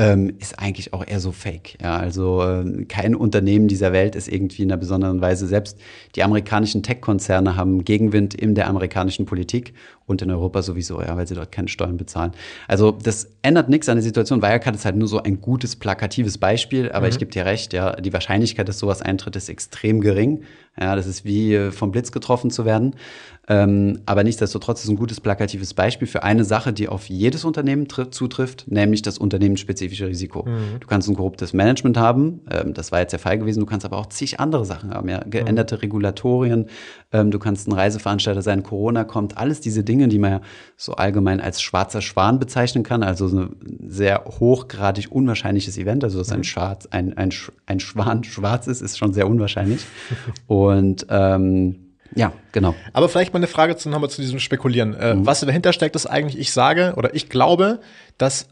ähm, 0.00 0.32
ist 0.38 0.60
eigentlich 0.60 0.92
auch 0.92 1.04
eher 1.04 1.18
so 1.18 1.32
fake. 1.32 1.76
Ja, 1.82 1.96
also 1.96 2.40
äh, 2.42 2.84
kein 2.84 3.16
Unternehmen 3.16 3.66
dieser 3.66 3.92
Welt 3.92 4.14
ist 4.14 4.28
irgendwie 4.28 4.62
in 4.62 4.70
einer 4.70 4.78
besonderen 4.78 5.20
Weise. 5.20 5.48
Selbst 5.48 5.76
die 6.14 6.22
amerikanischen 6.22 6.84
Tech-Konzerne 6.84 7.56
haben 7.56 7.84
Gegenwind 7.84 8.32
in 8.32 8.54
der 8.54 8.68
amerikanischen 8.68 9.26
Politik 9.26 9.74
und 10.06 10.22
in 10.22 10.30
Europa 10.30 10.62
sowieso, 10.62 11.02
ja, 11.02 11.16
weil 11.16 11.26
sie 11.26 11.34
dort 11.34 11.50
keine 11.50 11.66
Steuern 11.66 11.96
bezahlen. 11.96 12.30
Also 12.68 12.92
das 12.92 13.28
ändert 13.42 13.68
nichts 13.68 13.88
an 13.88 13.96
der 13.96 14.04
Situation. 14.04 14.40
Wirecard 14.40 14.76
ist 14.76 14.84
halt 14.84 14.96
nur 14.96 15.08
so 15.08 15.20
ein 15.20 15.40
gutes, 15.40 15.74
plakatives 15.74 16.38
Beispiel, 16.38 16.92
aber 16.92 17.06
mhm. 17.06 17.12
ich 17.12 17.18
gebe 17.18 17.32
dir 17.32 17.44
recht, 17.44 17.72
ja, 17.72 17.96
die 17.96 18.12
Wahrscheinlichkeit, 18.12 18.68
dass 18.68 18.78
sowas 18.78 19.02
eintritt, 19.02 19.34
ist 19.34 19.48
extrem 19.48 20.00
gering. 20.00 20.44
Ja, 20.80 20.94
das 20.94 21.08
ist 21.08 21.24
wie 21.24 21.54
äh, 21.54 21.72
vom 21.72 21.90
Blitz 21.90 22.12
getroffen 22.12 22.52
zu 22.52 22.64
werden. 22.64 22.94
Ähm, 23.48 24.00
aber 24.04 24.24
nichtsdestotrotz 24.24 24.84
ist 24.84 24.90
ein 24.90 24.96
gutes 24.96 25.20
plakatives 25.20 25.72
Beispiel 25.72 26.06
für 26.06 26.22
eine 26.22 26.44
Sache, 26.44 26.72
die 26.72 26.88
auf 26.88 27.08
jedes 27.08 27.44
Unternehmen 27.44 27.86
zutrifft, 28.10 28.66
nämlich 28.68 29.00
das 29.00 29.16
unternehmensspezifische 29.16 30.06
Risiko. 30.06 30.44
Mhm. 30.44 30.80
Du 30.80 30.86
kannst 30.86 31.08
ein 31.08 31.16
korruptes 31.16 31.54
Management 31.54 31.96
haben, 31.96 32.40
ähm, 32.50 32.74
das 32.74 32.92
war 32.92 33.00
jetzt 33.00 33.12
der 33.12 33.18
Fall 33.18 33.38
gewesen, 33.38 33.60
du 33.60 33.66
kannst 33.66 33.86
aber 33.86 33.96
auch 33.96 34.06
zig 34.06 34.38
andere 34.38 34.66
Sachen 34.66 34.92
haben, 34.92 35.08
ja, 35.08 35.20
geänderte 35.24 35.76
mhm. 35.76 35.80
Regulatorien, 35.80 36.66
ähm, 37.10 37.30
du 37.30 37.38
kannst 37.38 37.68
ein 37.68 37.72
Reiseveranstalter 37.72 38.42
sein, 38.42 38.62
Corona 38.62 39.04
kommt, 39.04 39.38
alles 39.38 39.60
diese 39.60 39.82
Dinge, 39.82 40.08
die 40.08 40.18
man 40.18 40.30
ja 40.30 40.40
so 40.76 40.92
allgemein 40.92 41.40
als 41.40 41.62
schwarzer 41.62 42.02
Schwan 42.02 42.38
bezeichnen 42.38 42.84
kann, 42.84 43.02
also 43.02 43.28
so 43.28 43.40
ein 43.40 43.56
sehr 43.88 44.24
hochgradig 44.26 45.10
unwahrscheinliches 45.10 45.78
Event, 45.78 46.04
also 46.04 46.18
dass 46.18 46.28
mhm. 46.28 46.36
ein, 46.36 46.44
Schwarz, 46.44 46.86
ein, 46.90 47.16
ein, 47.16 47.32
ein 47.64 47.80
Schwan 47.80 48.24
schwarz 48.24 48.66
ist, 48.66 48.82
ist 48.82 48.98
schon 48.98 49.14
sehr 49.14 49.26
unwahrscheinlich. 49.26 49.86
Und 50.46 51.06
ähm, 51.08 51.87
ja, 52.18 52.32
genau. 52.50 52.74
Aber 52.92 53.08
vielleicht 53.08 53.32
mal 53.32 53.38
eine 53.38 53.46
Frage 53.46 53.76
zu, 53.76 53.88
nochmal 53.88 54.10
zu 54.10 54.20
diesem 54.20 54.40
Spekulieren. 54.40 54.94
Äh, 54.94 55.14
mhm. 55.14 55.24
Was 55.26 55.38
dahinter 55.40 55.72
steckt, 55.72 55.94
ist 55.94 56.06
eigentlich, 56.06 56.36
ich 56.36 56.52
sage 56.52 56.94
oder 56.96 57.14
ich 57.14 57.28
glaube, 57.28 57.80
dass 58.18 58.48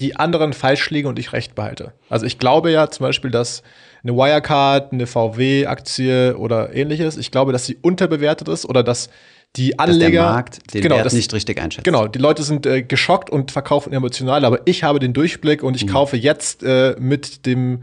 die 0.00 0.16
anderen 0.16 0.54
falsch 0.54 0.88
liegen 0.88 1.06
und 1.06 1.18
ich 1.18 1.34
recht 1.34 1.54
behalte. 1.54 1.92
Also 2.08 2.24
ich 2.24 2.38
glaube 2.38 2.70
ja 2.70 2.90
zum 2.90 3.04
Beispiel, 3.04 3.30
dass 3.30 3.62
eine 4.02 4.16
Wirecard, 4.16 4.94
eine 4.94 5.06
VW-Aktie 5.06 6.38
oder 6.38 6.74
ähnliches, 6.74 7.18
ich 7.18 7.30
glaube, 7.30 7.52
dass 7.52 7.66
sie 7.66 7.76
unterbewertet 7.82 8.48
ist 8.48 8.64
oder 8.64 8.82
dass 8.82 9.10
die 9.56 9.78
Anleger 9.78 10.04
dass 10.04 10.12
der 10.12 10.22
Markt 10.22 10.74
den 10.74 10.80
genau, 10.80 10.96
Wert 10.96 11.06
das, 11.06 11.12
nicht 11.12 11.34
richtig 11.34 11.60
einschätzt. 11.60 11.84
Genau, 11.84 12.06
die 12.08 12.18
Leute 12.18 12.42
sind 12.42 12.64
äh, 12.64 12.82
geschockt 12.82 13.28
und 13.28 13.50
verkaufen 13.50 13.92
emotional, 13.92 14.46
aber 14.46 14.60
ich 14.64 14.82
habe 14.82 14.98
den 14.98 15.12
Durchblick 15.12 15.62
und 15.62 15.76
ich 15.76 15.84
mhm. 15.84 15.90
kaufe 15.90 16.16
jetzt 16.16 16.62
äh, 16.62 16.96
mit 16.98 17.44
dem 17.44 17.82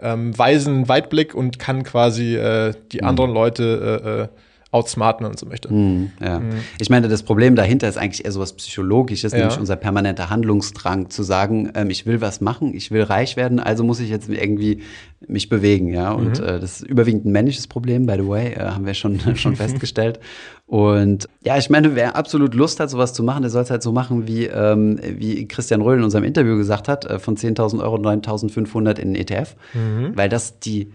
ähm, 0.00 0.38
weisen 0.38 0.88
Weitblick 0.88 1.34
und 1.34 1.58
kann 1.58 1.82
quasi 1.82 2.36
äh, 2.36 2.72
die 2.92 3.02
mhm. 3.02 3.08
anderen 3.08 3.34
Leute 3.34 4.00
äh, 4.02 4.22
äh 4.22 4.28
outsmarten, 4.70 5.26
man 5.26 5.36
so 5.36 5.46
möchte. 5.46 5.72
Mm, 5.72 6.12
ja. 6.22 6.40
mm. 6.40 6.50
Ich 6.78 6.90
meine, 6.90 7.08
das 7.08 7.22
Problem 7.22 7.56
dahinter 7.56 7.88
ist 7.88 7.96
eigentlich 7.96 8.24
eher 8.26 8.32
so 8.32 8.40
was 8.40 8.52
Psychologisches, 8.52 9.32
ja. 9.32 9.38
nämlich 9.38 9.58
unser 9.58 9.76
permanenter 9.76 10.28
Handlungsdrang 10.28 11.08
zu 11.08 11.22
sagen, 11.22 11.70
ähm, 11.74 11.88
ich 11.88 12.04
will 12.04 12.20
was 12.20 12.42
machen, 12.42 12.74
ich 12.74 12.90
will 12.90 13.02
reich 13.02 13.36
werden, 13.36 13.60
also 13.60 13.82
muss 13.82 13.98
ich 13.98 14.10
jetzt 14.10 14.28
irgendwie 14.28 14.82
mich 15.26 15.48
bewegen, 15.48 15.88
ja. 15.88 16.12
Und 16.12 16.38
mhm. 16.38 16.44
äh, 16.44 16.60
das 16.60 16.80
ist 16.80 16.82
überwiegend 16.82 17.24
ein 17.24 17.32
männliches 17.32 17.66
Problem, 17.66 18.04
by 18.04 18.16
the 18.18 18.28
way, 18.28 18.52
äh, 18.52 18.60
haben 18.60 18.84
wir 18.84 18.92
schon, 18.92 19.18
schon 19.36 19.56
festgestellt. 19.56 20.20
Und 20.66 21.28
ja, 21.42 21.56
ich 21.56 21.70
meine, 21.70 21.96
wer 21.96 22.14
absolut 22.14 22.54
Lust 22.54 22.78
hat, 22.78 22.90
sowas 22.90 23.14
zu 23.14 23.22
machen, 23.22 23.40
der 23.40 23.50
soll 23.50 23.62
es 23.62 23.70
halt 23.70 23.82
so 23.82 23.92
machen, 23.92 24.28
wie, 24.28 24.44
ähm, 24.44 25.00
wie 25.02 25.48
Christian 25.48 25.80
Röhl 25.80 25.96
in 25.96 26.04
unserem 26.04 26.24
Interview 26.24 26.58
gesagt 26.58 26.88
hat, 26.88 27.06
äh, 27.06 27.18
von 27.18 27.38
10.000 27.38 27.80
Euro 27.82 27.96
9.500 27.96 28.98
in 28.98 29.14
den 29.14 29.22
ETF, 29.22 29.56
mhm. 29.72 30.14
weil 30.14 30.28
das 30.28 30.60
die 30.60 30.92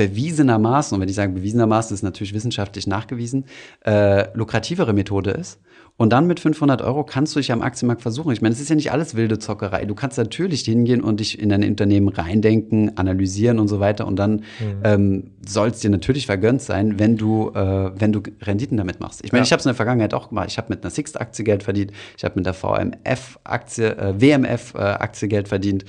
bewiesenermaßen, 0.00 0.94
und 0.94 1.02
wenn 1.02 1.08
ich 1.10 1.14
sage 1.14 1.32
bewiesenermaßen, 1.32 1.94
ist 1.94 2.02
natürlich 2.02 2.32
wissenschaftlich 2.32 2.86
nachgewiesen, 2.86 3.44
äh, 3.84 4.34
lukrativere 4.34 4.94
Methode 4.94 5.32
ist. 5.32 5.60
Und 5.98 6.14
dann 6.14 6.26
mit 6.26 6.40
500 6.40 6.80
Euro 6.80 7.04
kannst 7.04 7.36
du 7.36 7.40
dich 7.40 7.52
am 7.52 7.60
Aktienmarkt 7.60 8.00
versuchen. 8.00 8.32
Ich 8.32 8.40
meine, 8.40 8.54
es 8.54 8.60
ist 8.60 8.70
ja 8.70 8.74
nicht 8.76 8.90
alles 8.90 9.16
wilde 9.16 9.38
Zockerei. 9.38 9.84
Du 9.84 9.94
kannst 9.94 10.16
natürlich 10.16 10.62
hingehen 10.62 11.02
und 11.02 11.20
dich 11.20 11.38
in 11.38 11.50
dein 11.50 11.62
Unternehmen 11.62 12.08
reindenken, 12.08 12.96
analysieren 12.96 13.58
und 13.58 13.68
so 13.68 13.80
weiter. 13.80 14.06
Und 14.06 14.16
dann 14.16 14.36
mhm. 14.36 14.44
ähm, 14.84 15.30
soll 15.46 15.68
es 15.68 15.80
dir 15.80 15.90
natürlich 15.90 16.24
vergönnt 16.24 16.62
sein, 16.62 16.98
wenn 16.98 17.18
du, 17.18 17.50
äh, 17.50 17.90
wenn 18.00 18.12
du 18.12 18.22
Renditen 18.40 18.78
damit 18.78 19.00
machst. 19.00 19.22
Ich 19.22 19.32
meine, 19.32 19.40
ja. 19.40 19.44
ich 19.44 19.52
habe 19.52 19.60
es 19.60 19.66
in 19.66 19.70
der 19.70 19.74
Vergangenheit 19.74 20.14
auch 20.14 20.30
gemacht. 20.30 20.46
Ich 20.48 20.56
habe 20.56 20.68
mit 20.70 20.82
einer 20.82 20.90
Sixt-Aktie 20.90 21.44
Geld 21.44 21.62
verdient. 21.62 21.92
Ich 22.16 22.24
habe 22.24 22.32
mit 22.36 22.46
der 22.46 22.54
VMF-Aktie, 22.54 23.98
äh, 23.98 24.18
WMF-Aktie 24.18 25.28
Geld 25.28 25.48
verdient. 25.48 25.84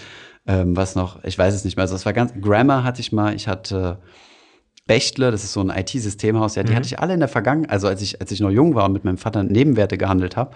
Ähm, 0.48 0.76
was 0.76 0.96
noch? 0.96 1.24
Ich 1.24 1.38
weiß 1.38 1.54
es 1.54 1.64
nicht 1.64 1.78
mehr. 1.78 1.84
Also 1.84 1.96
es 1.96 2.06
war 2.06 2.14
ganz, 2.14 2.34
Grammar 2.40 2.84
hatte 2.84 3.02
ich 3.02 3.12
mal. 3.12 3.36
Ich 3.36 3.48
hatte 3.48 4.00
Bechtle, 4.88 5.32
das 5.32 5.44
ist 5.44 5.54
so 5.54 5.62
ein 5.62 5.70
IT-Systemhaus, 5.70 6.56
ja, 6.56 6.64
die 6.64 6.72
mhm. 6.72 6.76
hatte 6.76 6.88
ich 6.88 7.00
alle 7.00 7.14
in 7.14 7.20
der 7.20 7.30
Vergangenheit, 7.30 7.72
also 7.72 7.88
als 7.88 8.02
ich, 8.02 8.20
als 8.20 8.32
ich 8.32 8.40
noch 8.40 8.50
jung 8.50 8.76
war 8.76 8.86
und 8.86 8.94
mit 8.94 9.06
meinem 9.06 9.18
Vater 9.18 9.44
Nebenwerte 9.44 9.98
gehandelt 9.98 10.36
habe. 10.36 10.52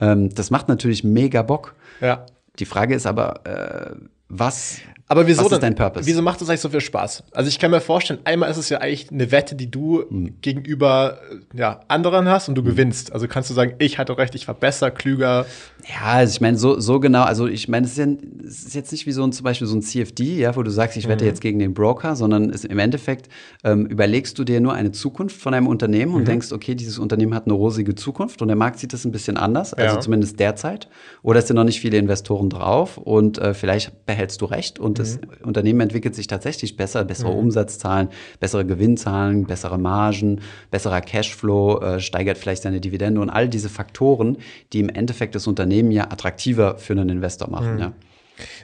Ähm, 0.00 0.34
das 0.34 0.50
macht 0.50 0.68
natürlich 0.68 1.04
mega 1.04 1.42
Bock. 1.42 1.74
Ja. 2.00 2.26
Die 2.58 2.64
Frage 2.64 2.94
ist 2.94 3.06
aber, 3.06 3.46
äh, 3.46 3.94
was 4.28 4.80
aber 5.08 5.26
wieso 5.28 5.44
Was 5.44 5.52
ist 5.52 5.62
dein 5.62 5.76
Purpose? 5.76 6.04
Wieso 6.04 6.20
macht 6.20 6.40
das 6.40 6.48
eigentlich 6.48 6.60
so 6.60 6.68
viel 6.68 6.80
Spaß? 6.80 7.22
Also 7.32 7.48
ich 7.48 7.60
kann 7.60 7.70
mir 7.70 7.80
vorstellen, 7.80 8.18
einmal 8.24 8.50
ist 8.50 8.56
es 8.56 8.68
ja 8.70 8.78
eigentlich 8.78 9.12
eine 9.12 9.30
Wette, 9.30 9.54
die 9.54 9.70
du 9.70 10.04
mhm. 10.10 10.40
gegenüber 10.40 11.18
ja, 11.54 11.80
anderen 11.86 12.28
hast 12.28 12.48
und 12.48 12.56
du 12.56 12.62
mhm. 12.62 12.66
gewinnst. 12.66 13.12
Also 13.12 13.28
kannst 13.28 13.48
du 13.48 13.54
sagen, 13.54 13.74
ich 13.78 13.98
hatte 13.98 14.18
recht, 14.18 14.34
ich 14.34 14.48
war 14.48 14.56
besser, 14.56 14.90
klüger. 14.90 15.46
Ja, 15.86 16.14
also 16.14 16.32
ich 16.32 16.40
meine, 16.40 16.58
so, 16.58 16.80
so 16.80 16.98
genau, 16.98 17.22
also 17.22 17.46
ich 17.46 17.68
meine, 17.68 17.86
es 17.86 17.92
ist, 17.92 17.98
ja, 17.98 18.06
es 18.44 18.64
ist 18.64 18.74
jetzt 18.74 18.90
nicht 18.90 19.06
wie 19.06 19.12
so 19.12 19.22
ein 19.22 19.30
zum 19.30 19.44
Beispiel 19.44 19.68
so 19.68 19.76
ein 19.76 19.82
CFD, 19.82 20.38
ja, 20.38 20.56
wo 20.56 20.64
du 20.64 20.72
sagst, 20.72 20.96
ich 20.96 21.06
wette 21.06 21.24
mhm. 21.24 21.30
jetzt 21.30 21.40
gegen 21.40 21.60
den 21.60 21.72
Broker, 21.72 22.16
sondern 22.16 22.50
es, 22.50 22.64
im 22.64 22.80
Endeffekt 22.80 23.28
ähm, 23.62 23.86
überlegst 23.86 24.36
du 24.40 24.42
dir 24.42 24.60
nur 24.60 24.72
eine 24.72 24.90
Zukunft 24.90 25.40
von 25.40 25.54
einem 25.54 25.68
Unternehmen 25.68 26.14
und 26.14 26.22
mhm. 26.22 26.26
denkst, 26.26 26.50
okay, 26.50 26.74
dieses 26.74 26.98
Unternehmen 26.98 27.32
hat 27.32 27.44
eine 27.44 27.54
rosige 27.54 27.94
Zukunft 27.94 28.42
und 28.42 28.48
der 28.48 28.56
Markt 28.56 28.80
sieht 28.80 28.92
das 28.92 29.04
ein 29.04 29.12
bisschen 29.12 29.36
anders, 29.36 29.72
also 29.72 29.94
ja. 29.94 30.00
zumindest 30.00 30.40
derzeit. 30.40 30.88
Oder 31.22 31.38
es 31.38 31.46
sind 31.46 31.54
noch 31.54 31.64
nicht 31.64 31.80
viele 31.80 31.96
Investoren 31.96 32.50
drauf 32.50 32.98
und 32.98 33.38
äh, 33.38 33.54
vielleicht 33.54 34.04
behältst 34.16 34.40
du 34.40 34.46
recht 34.46 34.78
und 34.78 34.98
das 34.98 35.20
mhm. 35.20 35.28
Unternehmen 35.42 35.66
Unternehmen 35.66 35.80
entwickelt 35.80 36.14
sich 36.14 36.26
tatsächlich 36.26 36.76
besser, 36.76 37.04
bessere 37.04 37.32
mhm. 37.32 37.38
Umsatzzahlen, 37.38 38.08
bessere 38.40 38.64
Gewinnzahlen, 38.64 39.46
bessere 39.46 39.78
Margen, 39.78 40.40
besserer 40.70 41.00
Cashflow, 41.00 41.80
äh, 41.80 42.00
steigert 42.00 42.38
vielleicht 42.38 42.62
seine 42.62 42.80
Dividende 42.80 43.20
und 43.20 43.30
all 43.30 43.48
diese 43.48 43.68
Faktoren, 43.68 44.38
die 44.72 44.80
im 44.80 44.88
Endeffekt 44.88 45.34
das 45.34 45.46
Unternehmen 45.46 45.90
ja 45.90 46.04
attraktiver 46.04 46.78
für 46.78 46.92
einen 46.92 47.08
Investor 47.08 47.50
machen. 47.50 47.74
Mhm. 47.74 47.80
Ja. 47.80 47.92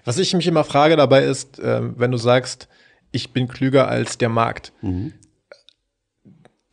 Was 0.04 0.18
ich 0.18 0.32
mich 0.34 0.46
immer 0.46 0.64
frage 0.64 0.96
dabei 0.96 1.24
ist, 1.24 1.58
äh, 1.58 1.80
wenn 1.96 2.10
du 2.10 2.18
sagst, 2.18 2.68
ich 3.10 3.32
bin 3.32 3.48
klüger 3.48 3.88
als 3.88 4.18
der 4.18 4.28
Markt. 4.28 4.72
Mhm 4.80 5.12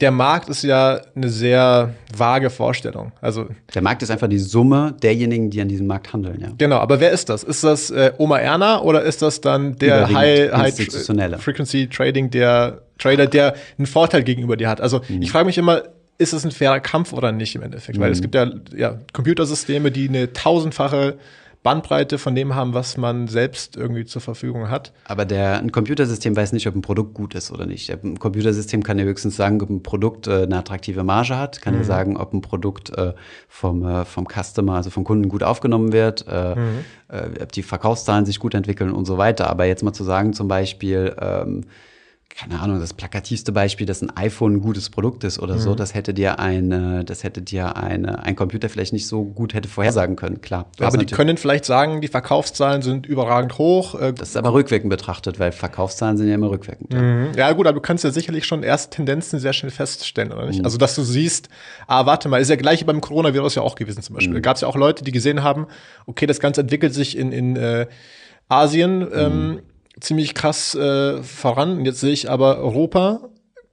der 0.01 0.11
Markt 0.11 0.47
ist 0.47 0.63
ja 0.63 1.01
eine 1.15 1.29
sehr 1.29 1.93
vage 2.15 2.49
Vorstellung. 2.49 3.11
Also 3.19 3.47
der 3.73 3.81
Markt 3.81 4.01
ist 4.01 4.09
einfach 4.09 4.29
die 4.29 4.39
Summe 4.39 4.95
derjenigen, 5.03 5.49
die 5.49 5.61
an 5.61 5.67
diesem 5.67 5.87
Markt 5.87 6.13
handeln. 6.13 6.39
Ja. 6.39 6.49
Genau, 6.57 6.77
aber 6.77 7.01
wer 7.01 7.11
ist 7.11 7.27
das? 7.27 7.43
Ist 7.43 7.63
das 7.63 7.91
äh, 7.91 8.13
Oma 8.17 8.39
Erna 8.39 8.81
oder 8.81 9.03
ist 9.03 9.21
das 9.21 9.41
dann 9.41 9.77
der 9.77 10.09
High, 10.09 10.53
High 10.53 11.41
Frequency 11.41 11.87
Trading, 11.87 12.29
der 12.29 12.81
Trader, 12.97 13.27
der 13.27 13.55
einen 13.77 13.87
Vorteil 13.87 14.23
gegenüber 14.23 14.55
dir 14.55 14.69
hat? 14.69 14.79
Also 14.79 15.01
mhm. 15.09 15.21
ich 15.21 15.31
frage 15.31 15.45
mich 15.45 15.57
immer, 15.57 15.83
ist 16.17 16.33
es 16.33 16.45
ein 16.45 16.51
fairer 16.51 16.79
Kampf 16.79 17.11
oder 17.11 17.33
nicht 17.33 17.55
im 17.55 17.63
Endeffekt? 17.63 17.97
Mhm. 17.97 18.01
Weil 18.01 18.11
es 18.11 18.21
gibt 18.21 18.35
ja, 18.35 18.49
ja 18.75 18.99
Computersysteme, 19.11 19.91
die 19.91 20.07
eine 20.07 20.31
tausendfache 20.31 21.17
Bandbreite 21.61 22.17
von 22.17 22.35
dem 22.35 22.55
haben, 22.55 22.73
was 22.73 22.95
man 22.95 23.27
selbst 23.27 23.75
irgendwie 23.75 24.05
zur 24.05 24.21
Verfügung 24.21 24.69
hat. 24.69 24.93
Aber 25.03 25.25
der, 25.25 25.59
ein 25.59 25.73
Computersystem 25.73 26.35
weiß 26.35 26.53
nicht, 26.53 26.67
ob 26.67 26.75
ein 26.75 26.81
Produkt 26.81 27.13
gut 27.13 27.35
ist 27.35 27.51
oder 27.51 27.65
nicht. 27.65 27.89
Ein 27.91 28.17
Computersystem 28.17 28.81
kann 28.81 28.97
ja 28.97 29.03
höchstens 29.03 29.35
sagen, 29.35 29.61
ob 29.61 29.69
ein 29.69 29.83
Produkt 29.83 30.27
äh, 30.27 30.43
eine 30.43 30.57
attraktive 30.57 31.03
Marge 31.03 31.37
hat, 31.37 31.61
kann 31.61 31.73
mhm. 31.73 31.81
ja 31.81 31.85
sagen, 31.85 32.15
ob 32.15 32.33
ein 32.33 32.41
Produkt 32.41 32.97
äh, 32.97 33.13
vom, 33.49 33.85
äh, 33.85 34.05
vom 34.05 34.25
Customer, 34.25 34.75
also 34.75 34.89
vom 34.89 35.03
Kunden 35.03 35.27
gut 35.27 35.43
aufgenommen 35.43 35.91
wird, 35.91 36.25
äh, 36.29 36.55
mhm. 36.55 36.85
Äh, 37.09 37.41
ob 37.41 37.51
die 37.51 37.63
Verkaufszahlen 37.63 38.25
sich 38.25 38.39
gut 38.39 38.53
entwickeln 38.53 38.91
und 38.91 39.05
so 39.05 39.17
weiter. 39.17 39.49
Aber 39.49 39.65
jetzt 39.65 39.83
mal 39.83 39.93
zu 39.93 40.03
sagen, 40.03 40.33
zum 40.33 40.47
Beispiel, 40.47 41.15
ähm, 41.19 41.65
keine 42.29 42.59
Ahnung, 42.59 42.79
das 42.79 42.93
plakativste 42.93 43.51
Beispiel, 43.51 43.87
dass 43.87 44.01
ein 44.01 44.15
iPhone 44.15 44.55
ein 44.55 44.61
gutes 44.61 44.89
Produkt 44.89 45.23
ist 45.23 45.39
oder 45.39 45.55
mhm. 45.55 45.59
so, 45.59 45.75
das 45.75 45.95
hätte 45.95 46.13
dir 46.13 46.39
eine, 46.39 47.03
das 47.03 47.23
hätte 47.23 47.41
dir 47.41 47.75
eine, 47.75 48.23
ein 48.23 48.35
Computer 48.35 48.69
vielleicht 48.69 48.93
nicht 48.93 49.07
so 49.07 49.25
gut 49.25 49.53
hätte 49.55 49.67
vorhersagen 49.67 50.15
können, 50.15 50.39
klar. 50.39 50.67
Aber 50.79 50.97
die 50.97 51.07
können 51.07 51.37
vielleicht 51.37 51.65
sagen, 51.65 52.01
die 52.01 52.07
Verkaufszahlen 52.07 52.81
sind 52.83 53.07
überragend 53.07 53.57
hoch. 53.57 53.99
Äh, 53.99 54.13
das 54.13 54.29
ist 54.29 54.37
aber 54.37 54.53
rückwirkend 54.53 54.89
betrachtet, 54.89 55.39
weil 55.39 55.51
Verkaufszahlen 55.51 56.17
sind 56.17 56.27
ja 56.27 56.35
immer 56.35 56.51
rückwirkend. 56.51 56.93
Mhm. 56.93 57.31
Ja. 57.35 57.51
gut, 57.51 57.65
aber 57.65 57.75
du 57.75 57.81
kannst 57.81 58.03
ja 58.03 58.11
sicherlich 58.11 58.45
schon 58.45 58.61
erst 58.61 58.91
Tendenzen 58.91 59.39
sehr 59.39 59.53
schnell 59.53 59.71
feststellen, 59.71 60.31
oder 60.31 60.45
nicht? 60.45 60.59
Mhm. 60.59 60.65
Also, 60.65 60.77
dass 60.77 60.95
du 60.95 61.01
siehst, 61.01 61.49
ah, 61.87 62.05
warte 62.05 62.29
mal, 62.29 62.39
ist 62.39 62.49
ja 62.49 62.57
gleich 62.57 62.85
beim 62.85 63.01
Coronavirus 63.01 63.55
ja 63.55 63.63
auch 63.63 63.75
gewesen 63.75 64.03
zum 64.03 64.15
Beispiel. 64.15 64.31
Mhm. 64.31 64.35
Da 64.35 64.41
gab 64.41 64.55
es 64.55 64.61
ja 64.61 64.67
auch 64.67 64.75
Leute, 64.75 65.03
die 65.03 65.11
gesehen 65.11 65.43
haben, 65.43 65.65
okay, 66.05 66.27
das 66.27 66.39
Ganze 66.39 66.61
entwickelt 66.61 66.93
sich 66.93 67.17
in, 67.17 67.31
in 67.31 67.55
äh, 67.55 67.87
Asien, 68.47 69.07
ähm, 69.13 69.47
mhm 69.47 69.59
ziemlich 69.99 70.33
krass 70.33 70.75
äh, 70.75 71.21
voran. 71.23 71.77
Und 71.77 71.85
jetzt 71.85 71.99
sehe 71.99 72.13
ich 72.13 72.29
aber, 72.29 72.59
Europa 72.59 73.29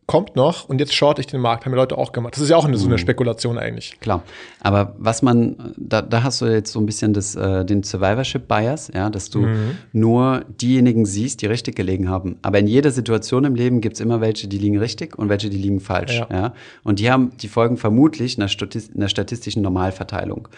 kommt 0.07 0.37
noch 0.37 0.69
und 0.69 0.79
jetzt 0.79 0.95
short 0.95 1.19
ich 1.19 1.27
den 1.27 1.41
Markt, 1.41 1.65
haben 1.65 1.73
die 1.73 1.77
Leute 1.77 1.99
auch 1.99 2.13
gemacht. 2.13 2.35
Das 2.35 2.43
ist 2.43 2.49
ja 2.49 2.57
auch 2.57 2.65
eine, 2.65 2.77
so 2.77 2.87
eine 2.87 2.95
mhm. 2.95 2.99
Spekulation 2.99 3.59
eigentlich. 3.59 3.99
Klar, 4.01 4.23
aber 4.61 4.95
was 4.99 5.23
man, 5.23 5.75
da, 5.77 6.01
da 6.01 6.23
hast 6.23 6.41
du 6.41 6.47
jetzt 6.47 6.73
so 6.73 6.79
ein 6.79 6.87
bisschen 6.87 7.13
das, 7.13 7.35
äh, 7.35 7.65
den 7.65 7.83
Survivorship 7.83 8.47
Bias, 8.47 8.91
ja, 8.95 9.11
dass 9.11 9.31
du 9.31 9.41
mhm. 9.41 9.79
nur 9.93 10.45
diejenigen 10.61 11.07
siehst, 11.07 11.43
die 11.43 11.47
richtig 11.47 11.75
gelegen 11.75 12.09
haben. 12.09 12.39
Aber 12.43 12.59
in 12.61 12.69
jeder 12.69 12.93
Situation 12.93 13.45
im 13.45 13.57
Leben 13.57 13.81
gibt 13.81 13.97
es 13.97 14.01
immer 14.01 14.21
welche, 14.21 14.47
die 14.47 14.59
liegen 14.59 14.79
richtig 14.79 15.19
und 15.19 15.29
welche, 15.29 15.51
die 15.51 15.59
liegen 15.59 15.81
falsch. 15.81 16.19
Ja. 16.19 16.29
ja? 16.31 16.55
Und 16.85 17.01
die 17.01 17.11
haben, 17.11 17.33
die 17.39 17.49
folgen 17.49 17.77
vermutlich 17.77 18.39
einer, 18.39 18.49
Statist 18.49 18.95
einer 18.95 19.09
statistischen 19.09 19.63
Normalverteilung. 19.63 20.49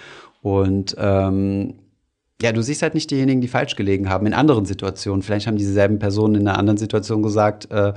Und 0.42 0.94
ähm, 0.98 1.74
ja, 2.40 2.52
du 2.52 2.62
siehst 2.62 2.82
halt 2.82 2.94
nicht 2.94 3.10
diejenigen, 3.10 3.40
die 3.40 3.48
falsch 3.48 3.74
gelegen 3.74 4.08
haben 4.08 4.24
in 4.24 4.32
anderen 4.32 4.64
Situationen. 4.64 5.22
Vielleicht 5.22 5.48
haben 5.48 5.56
dieselben 5.56 5.98
Personen 5.98 6.36
in 6.36 6.46
einer 6.46 6.56
anderen 6.56 6.76
Situation 6.76 7.20
gesagt, 7.20 7.68
äh, 7.72 7.88
äh, 7.88 7.94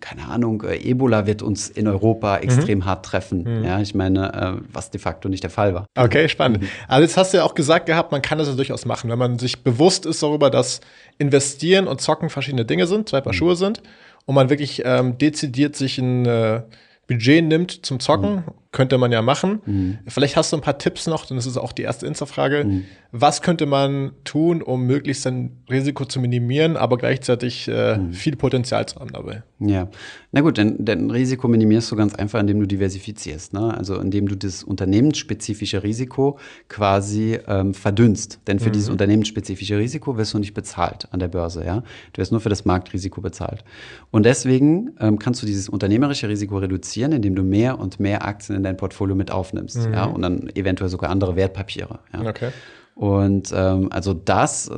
keine 0.00 0.26
Ahnung, 0.26 0.64
äh, 0.64 0.76
Ebola 0.76 1.26
wird 1.26 1.42
uns 1.42 1.68
in 1.68 1.86
Europa 1.86 2.38
mhm. 2.38 2.42
extrem 2.42 2.78
mhm. 2.80 2.84
hart 2.86 3.06
treffen. 3.06 3.44
Mhm. 3.44 3.64
Ja, 3.64 3.80
ich 3.80 3.94
meine, 3.94 4.32
äh, 4.34 4.62
was 4.72 4.90
de 4.90 5.00
facto 5.00 5.28
nicht 5.28 5.44
der 5.44 5.50
Fall 5.50 5.74
war. 5.74 5.86
Okay, 5.96 6.28
spannend. 6.28 6.62
Mhm. 6.62 6.68
Also 6.88 7.02
jetzt 7.02 7.16
hast 7.16 7.32
du 7.32 7.36
ja 7.36 7.44
auch 7.44 7.54
gesagt 7.54 7.86
gehabt, 7.86 8.10
man 8.10 8.20
kann 8.20 8.38
das 8.38 8.48
ja 8.48 8.54
durchaus 8.54 8.84
machen, 8.84 9.08
wenn 9.10 9.18
man 9.18 9.38
sich 9.38 9.62
bewusst 9.62 10.06
ist 10.06 10.24
darüber, 10.24 10.50
dass 10.50 10.80
Investieren 11.18 11.86
und 11.86 12.00
Zocken 12.00 12.30
verschiedene 12.30 12.64
Dinge 12.64 12.88
sind, 12.88 13.08
zwei 13.08 13.20
Paar 13.20 13.32
mhm. 13.32 13.36
Schuhe 13.36 13.54
sind 13.54 13.80
und 14.24 14.34
man 14.34 14.50
wirklich 14.50 14.82
ähm, 14.84 15.18
dezidiert 15.18 15.76
sich 15.76 15.98
ein 15.98 16.26
äh, 16.26 16.62
Budget 17.06 17.44
nimmt 17.44 17.86
zum 17.86 18.00
Zocken, 18.00 18.36
mhm. 18.36 18.44
Könnte 18.76 18.98
man 18.98 19.10
ja 19.10 19.22
machen. 19.22 19.60
Mhm. 19.64 19.98
Vielleicht 20.06 20.36
hast 20.36 20.52
du 20.52 20.56
ein 20.58 20.60
paar 20.60 20.76
Tipps 20.76 21.06
noch, 21.06 21.24
denn 21.24 21.38
das 21.38 21.46
ist 21.46 21.56
auch 21.56 21.72
die 21.72 21.80
erste 21.80 22.06
Insta-Frage. 22.06 22.64
Mhm. 22.64 22.84
Was 23.10 23.40
könnte 23.40 23.64
man 23.64 24.12
tun, 24.24 24.60
um 24.60 24.82
möglichst 24.82 25.22
sein 25.22 25.62
Risiko 25.70 26.04
zu 26.04 26.20
minimieren, 26.20 26.76
aber 26.76 26.98
gleichzeitig 26.98 27.68
äh, 27.68 27.96
mhm. 27.96 28.12
viel 28.12 28.36
Potenzial 28.36 28.84
zu 28.84 29.00
haben 29.00 29.12
dabei? 29.12 29.42
Ja, 29.58 29.88
na 30.32 30.42
gut, 30.42 30.58
denn, 30.58 30.84
denn 30.84 31.10
Risiko 31.10 31.48
minimierst 31.48 31.90
du 31.90 31.96
ganz 31.96 32.14
einfach, 32.14 32.38
indem 32.38 32.60
du 32.60 32.66
diversifizierst. 32.66 33.54
Ne? 33.54 33.74
Also 33.74 33.98
indem 33.98 34.28
du 34.28 34.36
das 34.36 34.62
unternehmensspezifische 34.62 35.82
Risiko 35.82 36.38
quasi 36.68 37.38
ähm, 37.48 37.72
verdünnst. 37.72 38.40
Denn 38.46 38.58
für 38.58 38.70
dieses 38.70 38.88
mhm. 38.88 38.94
unternehmensspezifische 38.94 39.78
Risiko 39.78 40.18
wirst 40.18 40.34
du 40.34 40.38
nicht 40.38 40.52
bezahlt 40.52 41.08
an 41.10 41.20
der 41.20 41.28
Börse. 41.28 41.64
Ja? 41.64 41.82
Du 42.12 42.20
wirst 42.20 42.32
nur 42.32 42.42
für 42.42 42.50
das 42.50 42.66
Marktrisiko 42.66 43.22
bezahlt. 43.22 43.64
Und 44.10 44.26
deswegen 44.26 44.90
ähm, 45.00 45.18
kannst 45.18 45.40
du 45.40 45.46
dieses 45.46 45.70
unternehmerische 45.70 46.28
Risiko 46.28 46.58
reduzieren, 46.58 47.12
indem 47.12 47.34
du 47.34 47.42
mehr 47.42 47.78
und 47.78 47.98
mehr 47.98 48.26
Aktien 48.26 48.56
in 48.56 48.65
dein 48.66 48.76
Portfolio 48.76 49.14
mit 49.14 49.30
aufnimmst. 49.30 49.88
Mhm. 49.88 49.94
Ja? 49.94 50.04
Und 50.04 50.22
dann 50.22 50.50
eventuell 50.54 50.90
sogar 50.90 51.10
andere 51.10 51.36
Wertpapiere. 51.36 52.00
Ja? 52.12 52.28
Okay. 52.28 52.50
Und 52.94 53.52
ähm, 53.54 53.88
also 53.92 54.14
das, 54.14 54.68
äh, 54.68 54.74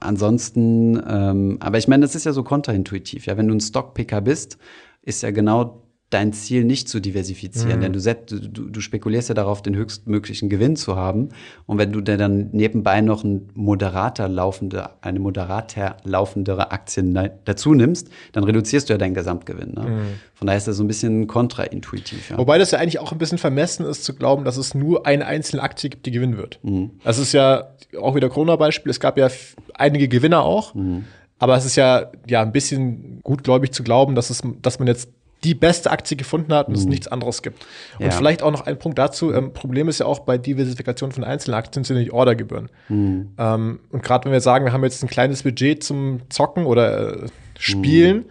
ansonsten, 0.00 1.02
ähm, 1.08 1.56
aber 1.60 1.78
ich 1.78 1.88
meine, 1.88 2.02
das 2.02 2.14
ist 2.14 2.24
ja 2.24 2.32
so 2.32 2.42
kontraintuitiv. 2.42 3.24
Ja, 3.26 3.38
wenn 3.38 3.48
du 3.48 3.54
ein 3.54 3.60
Stockpicker 3.60 4.20
bist, 4.20 4.58
ist 5.00 5.22
ja 5.22 5.30
genau 5.30 5.82
dein 6.12 6.32
Ziel 6.32 6.64
nicht 6.64 6.88
zu 6.88 7.00
diversifizieren, 7.00 7.78
mhm. 7.78 7.80
denn 7.80 7.92
du, 7.94 8.40
du, 8.40 8.68
du, 8.68 8.80
spekulierst 8.80 9.30
ja 9.30 9.34
darauf, 9.34 9.62
den 9.62 9.74
höchstmöglichen 9.74 10.50
Gewinn 10.50 10.76
zu 10.76 10.96
haben. 10.96 11.30
Und 11.66 11.78
wenn 11.78 11.92
du 11.92 12.00
dann 12.02 12.50
nebenbei 12.52 13.00
noch 13.00 13.24
ein 13.24 13.48
moderater 13.54 14.28
laufende, 14.28 14.90
eine 15.00 15.20
moderater 15.20 15.96
laufendere 16.04 16.70
Aktien 16.70 17.18
dazu 17.44 17.74
nimmst, 17.74 18.10
dann 18.32 18.44
reduzierst 18.44 18.88
du 18.88 18.94
ja 18.94 18.98
deinen 18.98 19.14
Gesamtgewinn. 19.14 19.72
Ne? 19.72 19.82
Mhm. 19.82 20.00
Von 20.34 20.46
daher 20.46 20.58
ist 20.58 20.68
das 20.68 20.76
so 20.76 20.84
ein 20.84 20.88
bisschen 20.88 21.26
kontraintuitiv. 21.26 22.30
Ja. 22.30 22.38
Wobei 22.38 22.58
das 22.58 22.72
ja 22.72 22.78
eigentlich 22.78 22.98
auch 22.98 23.12
ein 23.12 23.18
bisschen 23.18 23.38
vermessen 23.38 23.86
ist, 23.86 24.04
zu 24.04 24.14
glauben, 24.14 24.44
dass 24.44 24.58
es 24.58 24.74
nur 24.74 25.06
eine 25.06 25.26
einzelne 25.26 25.62
Aktie 25.62 25.88
gibt, 25.88 26.04
die 26.04 26.10
gewinnen 26.10 26.36
wird. 26.36 26.58
Mhm. 26.62 26.90
Das 27.04 27.18
ist 27.18 27.32
ja 27.32 27.68
auch 27.98 28.14
wieder 28.14 28.28
Corona-Beispiel. 28.28 28.90
Es 28.90 29.00
gab 29.00 29.16
ja 29.16 29.28
einige 29.74 30.08
Gewinner 30.08 30.42
auch. 30.42 30.74
Mhm. 30.74 31.04
Aber 31.38 31.56
es 31.56 31.64
ist 31.64 31.74
ja, 31.74 32.12
ja 32.28 32.42
ein 32.42 32.52
bisschen 32.52 33.20
gutgläubig 33.22 33.72
zu 33.72 33.82
glauben, 33.82 34.14
dass, 34.14 34.30
es, 34.30 34.42
dass 34.60 34.78
man 34.78 34.86
jetzt 34.86 35.08
die 35.44 35.54
beste 35.54 35.90
Aktie 35.90 36.16
gefunden 36.16 36.52
hat 36.54 36.68
und 36.68 36.74
mhm. 36.74 36.78
es 36.78 36.86
nichts 36.86 37.08
anderes 37.08 37.42
gibt. 37.42 37.66
Und 37.98 38.06
ja. 38.06 38.10
vielleicht 38.12 38.42
auch 38.42 38.52
noch 38.52 38.66
ein 38.66 38.78
Punkt 38.78 38.98
dazu. 38.98 39.32
Ähm, 39.32 39.52
Problem 39.52 39.88
ist 39.88 39.98
ja 39.98 40.06
auch 40.06 40.20
bei 40.20 40.38
Diversifikation 40.38 41.12
von 41.12 41.24
Einzelaktien 41.24 41.84
sind 41.84 41.98
die 41.98 42.12
Ordergebühren. 42.12 42.68
Mhm. 42.88 43.32
Ähm, 43.38 43.80
und 43.90 44.02
gerade 44.02 44.24
wenn 44.26 44.32
wir 44.32 44.40
sagen, 44.40 44.64
wir 44.64 44.72
haben 44.72 44.84
jetzt 44.84 45.02
ein 45.02 45.08
kleines 45.08 45.42
Budget 45.42 45.82
zum 45.82 46.20
Zocken 46.28 46.64
oder 46.66 47.24
äh, 47.24 47.26
Spielen, 47.58 48.18
mhm. 48.18 48.24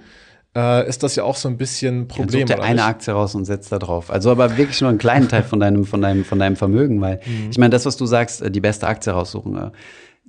äh, 0.56 0.88
ist 0.88 1.03
das 1.03 1.15
ja 1.15 1.24
auch 1.24 1.36
so 1.36 1.50
ein 1.50 1.58
bisschen 1.58 2.01
ein 2.01 2.08
Problem. 2.08 2.48
Dann 2.48 2.58
such 2.58 2.63
dir 2.65 2.70
eine 2.70 2.84
Aktie 2.84 3.13
raus 3.13 3.36
und 3.36 3.46
setzt 3.46 3.72
da 3.72 3.80
drauf. 3.80 4.10
Also 4.10 4.32
aber 4.32 4.58
wirklich 4.58 4.80
nur 4.80 4.89
einen 4.89 5.00
kleinen 5.00 5.27
Teil 5.27 5.44
von 5.44 5.60
deinem, 5.60 5.86
von 5.86 6.01
deinem, 6.01 6.24
von 6.24 6.39
deinem 6.39 6.56
Vermögen, 6.56 7.01
weil 7.01 7.20
mhm. 7.25 7.50
ich 7.51 7.58
meine, 7.58 7.72
das, 7.72 7.86
was 7.86 7.98
du 7.98 8.06
sagst, 8.06 8.41
äh, 8.41 8.50
die 8.50 8.62
beste 8.62 8.88
Aktie 8.88 9.12
raussuchen, 9.12 9.72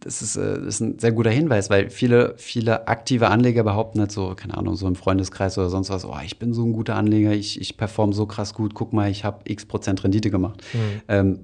das 0.04 0.23
ist, 0.23 0.37
das 0.37 0.59
ist 0.59 0.80
ein 0.80 0.99
sehr 0.99 1.12
guter 1.12 1.30
Hinweis, 1.30 1.71
weil 1.71 1.90
viele, 1.90 2.35
viele 2.37 2.88
aktive 2.88 3.28
Anleger 3.28 3.62
behaupten 3.62 4.00
halt 4.00 4.12
so, 4.12 4.35
keine 4.35 4.56
Ahnung, 4.56 4.76
so 4.76 4.87
im 4.87 4.97
Freundeskreis 4.97 5.56
oder 5.59 5.71
sonst 5.71 5.90
was, 5.90 6.04
oh, 6.04 6.16
ich 6.25 6.38
bin 6.38 6.52
so 6.52 6.64
ein 6.64 6.73
guter 6.73 6.97
Anleger, 6.97 7.32
ich, 7.32 7.61
ich 7.61 7.76
performe 7.76 8.12
so 8.12 8.26
krass 8.26 8.54
gut, 8.54 8.75
guck 8.75 8.92
mal, 8.92 9.11
ich 9.11 9.25
habe 9.25 9.40
x 9.44 9.66
Prozent 9.66 10.02
Rendite 10.04 10.30
gemacht. 10.30 10.62
Mhm. 10.73 11.02
Ähm, 11.09 11.40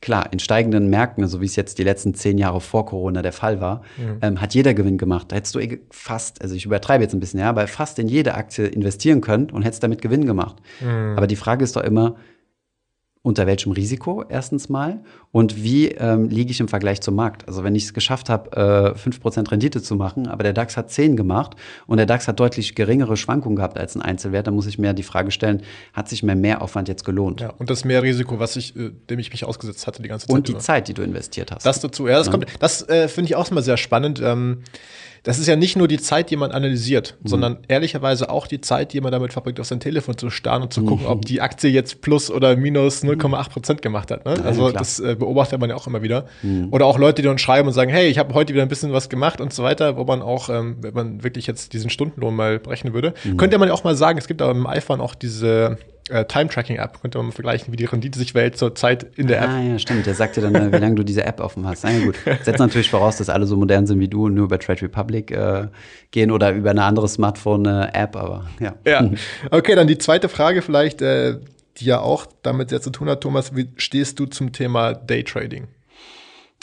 klar, 0.00 0.32
in 0.32 0.38
steigenden 0.38 0.88
Märkten, 0.88 1.26
so 1.28 1.40
wie 1.40 1.46
es 1.46 1.56
jetzt 1.56 1.78
die 1.78 1.84
letzten 1.84 2.14
zehn 2.14 2.38
Jahre 2.38 2.60
vor 2.60 2.86
Corona 2.86 3.22
der 3.22 3.32
Fall 3.32 3.60
war, 3.60 3.82
mhm. 3.98 4.18
ähm, 4.22 4.40
hat 4.40 4.54
jeder 4.54 4.72
Gewinn 4.72 4.96
gemacht. 4.98 5.26
Da 5.30 5.36
hättest 5.36 5.54
du 5.54 5.60
fast, 5.90 6.40
also 6.42 6.54
ich 6.54 6.64
übertreibe 6.64 7.04
jetzt 7.04 7.12
ein 7.12 7.20
bisschen, 7.20 7.40
ja, 7.40 7.50
aber 7.50 7.66
fast 7.66 7.98
in 7.98 8.08
jede 8.08 8.34
Aktie 8.34 8.66
investieren 8.66 9.20
können 9.20 9.50
und 9.50 9.62
hättest 9.62 9.82
damit 9.82 10.00
Gewinn 10.00 10.24
gemacht. 10.24 10.56
Mhm. 10.80 11.14
Aber 11.16 11.26
die 11.26 11.36
Frage 11.36 11.64
ist 11.64 11.76
doch 11.76 11.84
immer, 11.84 12.16
unter 13.22 13.46
welchem 13.46 13.72
Risiko 13.72 14.24
erstens 14.26 14.70
mal 14.70 15.00
und 15.30 15.62
wie 15.62 15.88
ähm, 15.88 16.30
liege 16.30 16.50
ich 16.50 16.60
im 16.60 16.68
Vergleich 16.68 17.02
zum 17.02 17.14
Markt. 17.14 17.46
Also 17.46 17.62
wenn 17.62 17.74
ich 17.74 17.84
es 17.84 17.92
geschafft 17.92 18.30
habe, 18.30 18.94
äh, 18.96 18.98
5% 18.98 19.50
Rendite 19.50 19.82
zu 19.82 19.94
machen, 19.94 20.26
aber 20.26 20.42
der 20.42 20.54
DAX 20.54 20.78
hat 20.78 20.90
10 20.90 21.16
gemacht 21.16 21.54
und 21.86 21.98
der 21.98 22.06
DAX 22.06 22.28
hat 22.28 22.40
deutlich 22.40 22.74
geringere 22.74 23.18
Schwankungen 23.18 23.56
gehabt 23.56 23.76
als 23.76 23.94
ein 23.94 24.00
Einzelwert, 24.00 24.46
dann 24.46 24.54
muss 24.54 24.66
ich 24.66 24.78
mir 24.78 24.94
die 24.94 25.02
Frage 25.02 25.30
stellen, 25.32 25.62
hat 25.92 26.08
sich 26.08 26.22
mein 26.22 26.40
Mehraufwand 26.40 26.88
jetzt 26.88 27.04
gelohnt? 27.04 27.42
Ja, 27.42 27.50
und 27.58 27.68
das 27.68 27.84
Mehrrisiko, 27.84 28.38
was 28.38 28.56
ich, 28.56 28.74
äh, 28.74 28.90
dem 29.10 29.18
ich 29.18 29.30
mich 29.30 29.44
ausgesetzt 29.44 29.86
hatte 29.86 30.00
die 30.00 30.08
ganze 30.08 30.26
Zeit. 30.26 30.34
Und 30.34 30.48
die 30.48 30.52
über. 30.52 30.60
Zeit, 30.60 30.88
die 30.88 30.94
du 30.94 31.02
investiert 31.02 31.52
hast. 31.52 31.66
Das 31.66 31.80
dazu, 31.80 32.08
ja, 32.08 32.16
das 32.16 32.28
ja. 32.28 32.32
kommt, 32.32 32.46
das 32.58 32.88
äh, 32.88 33.08
finde 33.08 33.26
ich 33.26 33.36
auch 33.36 33.50
mal 33.50 33.62
sehr 33.62 33.76
spannend. 33.76 34.20
Ähm, 34.24 34.62
das 35.22 35.38
ist 35.38 35.46
ja 35.46 35.56
nicht 35.56 35.76
nur 35.76 35.88
die 35.88 35.98
Zeit, 35.98 36.30
die 36.30 36.36
man 36.36 36.50
analysiert, 36.50 37.16
mhm. 37.22 37.28
sondern 37.28 37.58
ehrlicherweise 37.68 38.30
auch 38.30 38.46
die 38.46 38.60
Zeit, 38.60 38.92
die 38.92 39.00
man 39.00 39.12
damit 39.12 39.32
verbringt, 39.32 39.60
auf 39.60 39.66
sein 39.66 39.80
Telefon 39.80 40.16
zu 40.16 40.30
starren 40.30 40.62
und 40.62 40.72
zu 40.72 40.84
gucken, 40.84 41.04
mhm. 41.06 41.12
ob 41.12 41.24
die 41.24 41.40
Aktie 41.40 41.70
jetzt 41.70 42.00
plus 42.00 42.30
oder 42.30 42.56
minus 42.56 43.02
0,8 43.02 43.50
Prozent 43.50 43.82
gemacht 43.82 44.10
hat. 44.10 44.24
Ne? 44.24 44.34
Ja, 44.38 44.44
also 44.44 44.70
das 44.70 45.00
äh, 45.00 45.16
beobachtet 45.18 45.60
man 45.60 45.70
ja 45.70 45.76
auch 45.76 45.86
immer 45.86 46.02
wieder. 46.02 46.26
Mhm. 46.42 46.68
Oder 46.70 46.86
auch 46.86 46.98
Leute, 46.98 47.22
die 47.22 47.28
uns 47.28 47.40
schreiben 47.40 47.68
und 47.68 47.74
sagen, 47.74 47.90
hey, 47.90 48.08
ich 48.08 48.18
habe 48.18 48.34
heute 48.34 48.54
wieder 48.54 48.62
ein 48.62 48.68
bisschen 48.68 48.92
was 48.92 49.08
gemacht 49.08 49.40
und 49.40 49.52
so 49.52 49.62
weiter, 49.62 49.96
wo 49.96 50.04
man 50.04 50.22
auch, 50.22 50.48
ähm, 50.48 50.76
wenn 50.80 50.94
man 50.94 51.22
wirklich 51.22 51.46
jetzt 51.46 51.72
diesen 51.72 51.90
Stundenlohn 51.90 52.34
mal 52.34 52.58
berechnen 52.58 52.94
würde, 52.94 53.14
mhm. 53.24 53.36
könnte 53.36 53.58
man 53.58 53.68
ja 53.68 53.74
auch 53.74 53.84
mal 53.84 53.96
sagen, 53.96 54.18
es 54.18 54.26
gibt 54.26 54.40
aber 54.42 54.52
im 54.52 54.66
iPhone 54.66 55.00
auch 55.00 55.14
diese 55.14 55.78
äh, 56.10 56.24
Time-Tracking-App. 56.24 57.00
Könnte 57.00 57.18
man 57.18 57.28
mal 57.28 57.32
vergleichen, 57.32 57.72
wie 57.72 57.76
die 57.76 57.84
Rendite 57.84 58.18
sich 58.18 58.34
wählt 58.34 58.56
zur 58.56 58.74
Zeit 58.74 59.06
in 59.16 59.26
der 59.26 59.42
App. 59.42 59.48
Ah, 59.48 59.60
ja, 59.60 59.78
stimmt. 59.78 60.06
Der 60.06 60.14
sagt 60.14 60.36
dir 60.36 60.42
dann, 60.42 60.54
äh, 60.54 60.72
wie 60.72 60.78
lange 60.78 60.96
du 60.96 61.04
diese 61.04 61.24
App 61.24 61.40
offen 61.40 61.66
hast. 61.66 61.84
Na 61.84 61.92
ja, 61.92 62.04
gut. 62.04 62.16
Setzt 62.42 62.58
natürlich 62.58 62.90
voraus, 62.90 63.16
dass 63.16 63.28
alle 63.28 63.46
so 63.46 63.56
modern 63.56 63.86
sind 63.86 64.00
wie 64.00 64.08
du 64.08 64.26
und 64.26 64.34
nur 64.34 64.44
über 64.44 64.58
Trade 64.58 64.82
Republic 64.82 65.30
äh, 65.30 65.68
gehen 66.10 66.30
oder 66.30 66.52
über 66.52 66.70
eine 66.70 66.84
andere 66.84 67.08
Smartphone-App, 67.08 68.16
aber 68.16 68.46
ja. 68.60 68.74
Ja. 68.84 69.10
Okay, 69.50 69.74
dann 69.74 69.86
die 69.86 69.98
zweite 69.98 70.28
Frage 70.28 70.62
vielleicht, 70.62 71.02
äh, 71.02 71.38
die 71.78 71.84
ja 71.86 72.00
auch 72.00 72.26
damit 72.42 72.70
sehr 72.70 72.80
zu 72.80 72.90
tun 72.90 73.08
hat, 73.08 73.22
Thomas. 73.22 73.54
Wie 73.56 73.68
stehst 73.76 74.18
du 74.18 74.26
zum 74.26 74.52
Thema 74.52 74.94
Daytrading? 74.94 75.68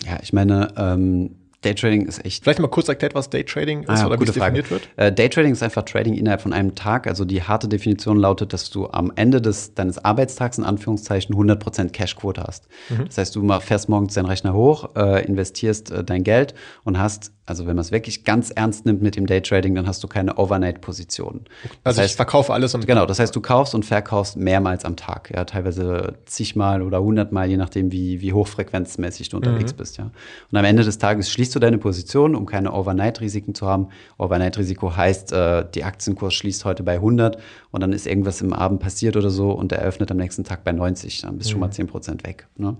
Ja, 0.05 0.19
ich 0.21 0.33
meine, 0.33 0.73
ähm, 0.77 1.35
Daytrading 1.61 2.05
ist 2.05 2.23
echt. 2.23 2.43
Vielleicht 2.43 2.59
mal 2.59 2.67
kurz 2.67 2.87
erklärt, 2.87 3.15
was 3.15 3.29
Daytrading 3.29 3.83
ist 3.83 3.89
ah, 3.89 4.05
oder 4.05 4.19
wie 4.19 4.25
es 4.25 4.31
definiert 4.31 4.69
wird. 4.69 4.89
Äh, 4.95 5.11
Daytrading 5.11 5.53
ist 5.53 5.63
einfach 5.63 5.83
Trading 5.83 6.13
innerhalb 6.13 6.41
von 6.41 6.53
einem 6.53 6.75
Tag. 6.75 7.07
Also 7.07 7.25
die 7.25 7.41
harte 7.41 7.67
Definition 7.67 8.17
lautet, 8.17 8.53
dass 8.53 8.69
du 8.69 8.87
am 8.89 9.11
Ende 9.15 9.41
des, 9.41 9.73
deines 9.73 10.03
Arbeitstags 10.03 10.59
in 10.59 10.63
Anführungszeichen 10.63 11.35
100% 11.35 11.89
Cashquote 11.89 12.43
hast. 12.43 12.67
Mhm. 12.89 13.05
Das 13.05 13.17
heißt, 13.17 13.35
du 13.35 13.59
fährst 13.59 13.89
morgens 13.89 14.13
deinen 14.13 14.27
Rechner 14.27 14.53
hoch, 14.53 14.95
äh, 14.95 15.25
investierst 15.25 15.89
äh, 15.89 16.03
dein 16.03 16.23
Geld 16.23 16.53
und 16.83 16.99
hast 16.99 17.31
also 17.47 17.65
wenn 17.65 17.77
man 17.77 17.81
es 17.81 17.93
wirklich 17.93 18.25
ganz 18.25 18.51
ernst 18.51 18.85
nimmt 18.85 19.01
mit 19.01 19.15
dem 19.15 19.25
Daytrading, 19.25 19.73
dann 19.73 19.87
hast 19.87 20.03
du 20.03 20.07
keine 20.09 20.37
Overnight-Positionen. 20.37 21.45
Also 21.85 22.01
heißt, 22.01 22.11
ich 22.11 22.15
verkaufe 22.17 22.53
alles 22.53 22.75
am 22.75 22.81
Tag. 22.81 22.89
Genau, 22.89 23.05
das 23.05 23.19
heißt, 23.19 23.33
du 23.33 23.39
kaufst 23.39 23.73
und 23.73 23.85
verkaufst 23.85 24.35
mehrmals 24.35 24.83
am 24.83 24.97
Tag, 24.97 25.31
ja, 25.33 25.45
teilweise 25.45 26.15
zigmal 26.25 26.81
oder 26.81 27.01
hundertmal, 27.01 27.49
je 27.49 27.55
nachdem, 27.55 27.93
wie, 27.93 28.19
wie 28.19 28.33
hochfrequenzmäßig 28.33 29.29
du 29.29 29.37
unterwegs 29.37 29.71
mhm. 29.71 29.77
bist, 29.77 29.97
ja. 29.97 30.11
Und 30.51 30.57
am 30.57 30.65
Ende 30.65 30.83
des 30.83 30.97
Tages 30.97 31.31
schließt 31.31 31.55
du 31.55 31.59
deine 31.59 31.77
Position, 31.77 32.35
um 32.35 32.45
keine 32.45 32.73
Overnight-Risiken 32.73 33.55
zu 33.55 33.65
haben. 33.65 33.87
Overnight-Risiko 34.17 34.97
heißt, 34.97 35.31
äh, 35.31 35.63
die 35.73 35.85
Aktienkurs 35.85 36.33
schließt 36.33 36.65
heute 36.65 36.83
bei 36.83 36.95
100 36.95 37.37
und 37.71 37.81
dann 37.81 37.93
ist 37.93 38.07
irgendwas 38.07 38.41
im 38.41 38.51
Abend 38.51 38.81
passiert 38.81 39.15
oder 39.15 39.29
so 39.29 39.51
und 39.51 39.71
er 39.71 39.83
öffnet 39.83 40.11
am 40.11 40.17
nächsten 40.17 40.43
Tag 40.43 40.65
bei 40.65 40.73
90, 40.73 41.21
dann 41.21 41.37
bist 41.37 41.49
du 41.49 41.51
mhm. 41.51 41.53
schon 41.53 41.59
mal 41.61 41.71
10 41.71 41.85
mhm. 41.85 41.89
Prozent 41.89 42.27
weg. 42.27 42.47
Ne? 42.57 42.75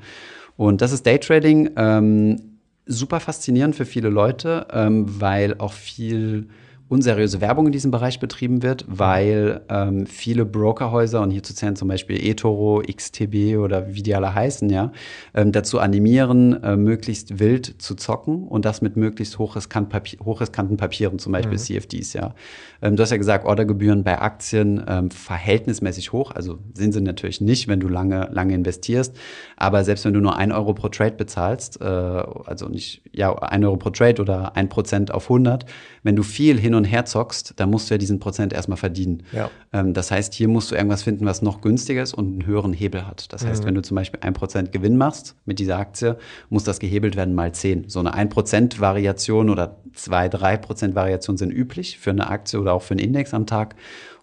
Und 0.57 0.81
das 0.81 0.91
ist 0.91 1.05
Daytrading. 1.05 1.69
Ähm, 1.77 2.56
super 2.87 3.19
faszinierend 3.19 3.75
für 3.75 3.85
viele 3.85 4.09
Leute, 4.09 4.67
ähm, 4.71 5.05
weil 5.19 5.55
auch 5.59 5.73
viel 5.73 6.47
unseriöse 6.89 7.41
Werbung 7.41 7.65
in 7.65 7.71
diesem 7.73 7.91
Bereich 7.91 8.19
betrieben 8.19 8.63
wird, 8.63 8.85
weil 8.87 9.61
ähm, 9.67 10.05
viele 10.05 10.45
Brokerhäuser, 10.45 11.21
und 11.21 11.31
hier 11.31 11.43
zu 11.43 11.53
zählen 11.53 11.75
zum 11.75 11.89
Beispiel 11.89 12.17
eToro, 12.25 12.81
XTB 12.81 13.57
oder 13.57 13.93
wie 13.93 14.01
die 14.01 14.15
alle 14.15 14.33
heißen, 14.33 14.69
ja, 14.69 14.91
ähm, 15.33 15.51
dazu 15.51 15.79
animieren, 15.79 16.63
äh, 16.63 16.77
möglichst 16.77 17.39
wild 17.39 17.81
zu 17.81 17.95
zocken 17.95 18.47
und 18.47 18.63
das 18.63 18.81
mit 18.81 18.95
möglichst 18.95 19.37
hochriskant 19.37 19.89
Papier, 19.89 20.19
hochriskanten 20.23 20.77
Papieren, 20.77 21.19
zum 21.19 21.33
Beispiel 21.33 21.57
mhm. 21.57 21.61
CFDs, 21.61 22.13
ja. 22.13 22.33
Ähm, 22.81 22.95
du 22.95 23.03
hast 23.03 23.11
ja 23.11 23.17
gesagt, 23.17 23.45
Ordergebühren 23.45 24.03
bei 24.03 24.21
Aktien 24.21 24.81
ähm, 24.87 25.11
verhältnismäßig 25.11 26.13
hoch, 26.13 26.31
also 26.31 26.59
sind 26.73 26.93
sie 26.93 27.01
natürlich 27.01 27.41
nicht, 27.41 27.67
wenn 27.67 27.81
du 27.81 27.89
lange, 27.89 28.29
lange 28.31 28.53
investierst, 28.53 29.13
aber 29.57 29.83
selbst 29.83 30.05
wenn 30.05 30.13
du 30.13 30.21
nur 30.21 30.37
ein 30.37 30.53
Euro 30.53 30.73
pro 30.73 30.87
Trade 30.87 31.15
bezahlst, 31.17 31.81
äh, 31.81 31.83
also 31.83 32.69
nicht, 32.69 33.01
ja, 33.11 33.35
ein 33.39 33.65
Euro 33.65 33.75
pro 33.75 33.89
Trade 33.89 34.21
oder 34.21 34.55
ein 34.55 34.69
Prozent 34.69 35.13
auf 35.13 35.25
100, 35.25 35.65
wenn 36.03 36.15
du 36.15 36.23
viel 36.23 36.57
hin 36.57 36.75
und 36.75 36.76
her 36.83 37.05
zockst, 37.05 37.53
dann 37.57 37.69
musst 37.69 37.89
du 37.89 37.93
ja 37.93 37.97
diesen 37.97 38.19
Prozent 38.19 38.53
erstmal 38.53 38.77
verdienen. 38.77 39.23
Ja. 39.31 39.49
Ähm, 39.73 39.93
das 39.93 40.11
heißt, 40.11 40.33
hier 40.33 40.47
musst 40.47 40.71
du 40.71 40.75
irgendwas 40.75 41.03
finden, 41.03 41.25
was 41.25 41.41
noch 41.41 41.61
günstiger 41.61 42.03
ist 42.03 42.13
und 42.13 42.27
einen 42.27 42.45
höheren 42.45 42.73
Hebel 42.73 43.07
hat. 43.07 43.31
Das 43.33 43.45
heißt, 43.45 43.63
mhm. 43.63 43.67
wenn 43.67 43.75
du 43.75 43.81
zum 43.81 43.95
Beispiel 43.95 44.19
ein 44.21 44.33
Prozent 44.33 44.71
Gewinn 44.71 44.97
machst 44.97 45.35
mit 45.45 45.59
dieser 45.59 45.77
Aktie, 45.77 46.17
muss 46.49 46.63
das 46.63 46.79
gehebelt 46.79 47.15
werden 47.15 47.35
mal 47.35 47.51
zehn. 47.53 47.89
So 47.89 47.99
eine 47.99 48.13
ein 48.13 48.29
Prozent 48.29 48.79
Variation 48.79 49.49
oder 49.49 49.77
zwei, 49.93 50.29
drei 50.29 50.57
Prozent 50.57 50.95
Variation 50.95 51.37
sind 51.37 51.51
üblich 51.51 51.99
für 51.99 52.11
eine 52.11 52.29
Aktie 52.29 52.59
oder 52.59 52.73
auch 52.73 52.81
für 52.81 52.93
einen 52.93 52.99
Index 52.99 53.33
am 53.33 53.45
Tag. 53.45 53.75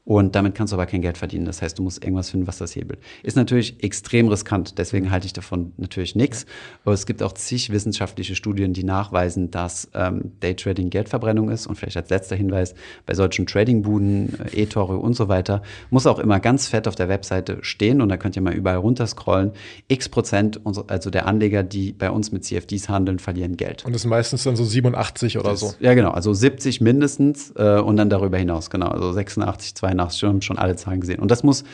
Und 0.06 0.34
damit 0.34 0.54
kannst 0.54 0.72
du 0.72 0.76
aber 0.76 0.84
kein 0.84 1.00
Geld 1.00 1.16
verdienen. 1.16 1.46
Das 1.46 1.62
heißt, 1.62 1.78
du 1.78 1.82
musst 1.82 2.04
irgendwas 2.04 2.28
finden, 2.28 2.46
was 2.46 2.58
das 2.58 2.76
hebelt. 2.76 2.98
Ist 3.22 3.36
natürlich 3.36 3.82
extrem 3.82 4.28
riskant, 4.28 4.76
deswegen 4.76 5.10
halte 5.10 5.26
ich 5.26 5.32
davon 5.32 5.72
natürlich 5.78 6.14
nichts. 6.14 6.44
Aber 6.84 6.92
es 6.92 7.06
gibt 7.06 7.22
auch 7.22 7.32
zig 7.32 7.70
wissenschaftliche 7.70 8.34
Studien, 8.34 8.74
die 8.74 8.84
nachweisen, 8.84 9.50
dass 9.50 9.88
ähm, 9.94 10.32
Daytrading 10.40 10.90
Geldverbrennung 10.90 11.48
ist. 11.48 11.66
Und 11.66 11.76
vielleicht 11.76 11.96
als 11.96 12.10
letzter 12.10 12.36
Hinweis, 12.36 12.74
bei 13.06 13.14
solchen 13.14 13.46
Tradingbuden, 13.46 14.38
äh, 14.52 14.62
eToro 14.62 14.96
und 14.96 15.14
so 15.14 15.28
weiter, 15.28 15.62
muss 15.88 16.06
auch 16.06 16.18
immer 16.18 16.38
ganz 16.38 16.68
fett 16.68 16.86
auf 16.86 16.96
der 16.96 17.08
Webseite 17.08 17.58
stehen 17.62 18.02
und 18.02 18.10
da 18.10 18.18
könnt 18.18 18.36
ihr 18.36 18.42
mal 18.42 18.54
überall 18.54 18.78
runterscrollen. 18.78 19.52
X 19.88 20.10
Prozent, 20.10 20.60
also 20.64 21.08
der 21.08 21.26
Anleger, 21.26 21.62
die 21.62 21.92
bei 21.92 22.10
uns 22.10 22.30
mit 22.30 22.44
CFDs 22.44 22.90
handeln, 22.90 23.18
verlieren 23.18 23.56
Geld. 23.56 23.86
Und 23.86 23.94
das 23.94 24.02
ist 24.02 24.10
meistens 24.10 24.44
dann 24.44 24.56
so 24.56 24.64
87 24.64 25.38
oder 25.38 25.50
das, 25.50 25.60
so. 25.60 25.72
Ja, 25.80 25.94
genau. 25.94 26.10
Also 26.10 26.34
70 26.34 26.82
mindestens 26.82 27.54
äh, 27.56 27.78
und 27.78 27.96
dann 27.96 28.10
darüber 28.10 28.36
hinaus, 28.36 28.68
genau. 28.68 28.88
Also 28.88 29.10
86, 29.10 29.74
82 29.74 29.93
nach 29.94 30.12
schon, 30.12 30.42
schon 30.42 30.58
alle 30.58 30.76
Zahlen 30.76 31.00
gesehen. 31.00 31.20
Und 31.20 31.30
das 31.30 31.42
muss 31.42 31.64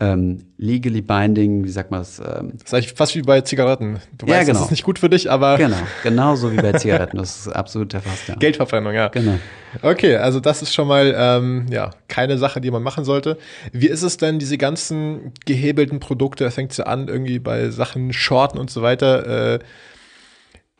ähm, 0.00 0.46
legally 0.58 1.02
binding, 1.02 1.64
wie 1.64 1.70
sagt 1.70 1.92
man 1.92 2.00
das? 2.00 2.18
Ähm, 2.18 2.52
das 2.54 2.64
ist 2.64 2.74
eigentlich 2.74 2.92
fast 2.94 3.14
wie 3.14 3.22
bei 3.22 3.40
Zigaretten. 3.42 4.00
Du 4.18 4.26
ja, 4.26 4.34
weißt, 4.34 4.46
genau. 4.46 4.58
das 4.58 4.66
ist 4.66 4.70
nicht 4.72 4.82
gut 4.82 4.98
für 4.98 5.08
dich, 5.08 5.30
aber. 5.30 5.56
Genau, 5.56 5.76
genauso 6.02 6.50
wie 6.50 6.56
bei 6.56 6.72
Zigaretten. 6.78 7.16
Das 7.16 7.46
ist 7.46 7.48
absolut 7.48 7.92
der 7.92 8.00
Fast, 8.00 8.26
ja. 8.26 8.34
Geldverbrennung, 8.34 8.92
ja. 8.92 9.08
Genau. 9.08 9.38
Okay, 9.82 10.16
also 10.16 10.40
das 10.40 10.62
ist 10.62 10.74
schon 10.74 10.88
mal 10.88 11.14
ähm, 11.16 11.66
ja, 11.70 11.90
keine 12.08 12.38
Sache, 12.38 12.60
die 12.60 12.72
man 12.72 12.82
machen 12.82 13.04
sollte. 13.04 13.38
Wie 13.72 13.86
ist 13.86 14.02
es 14.02 14.16
denn, 14.16 14.40
diese 14.40 14.58
ganzen 14.58 15.32
gehebelten 15.46 16.00
Produkte, 16.00 16.50
fängt 16.50 16.72
es 16.72 16.78
ja 16.78 16.86
an, 16.86 17.06
irgendwie 17.06 17.38
bei 17.38 17.70
Sachen 17.70 18.12
Shorten 18.12 18.58
und 18.58 18.70
so 18.70 18.82
weiter, 18.82 19.54
äh, 19.54 19.58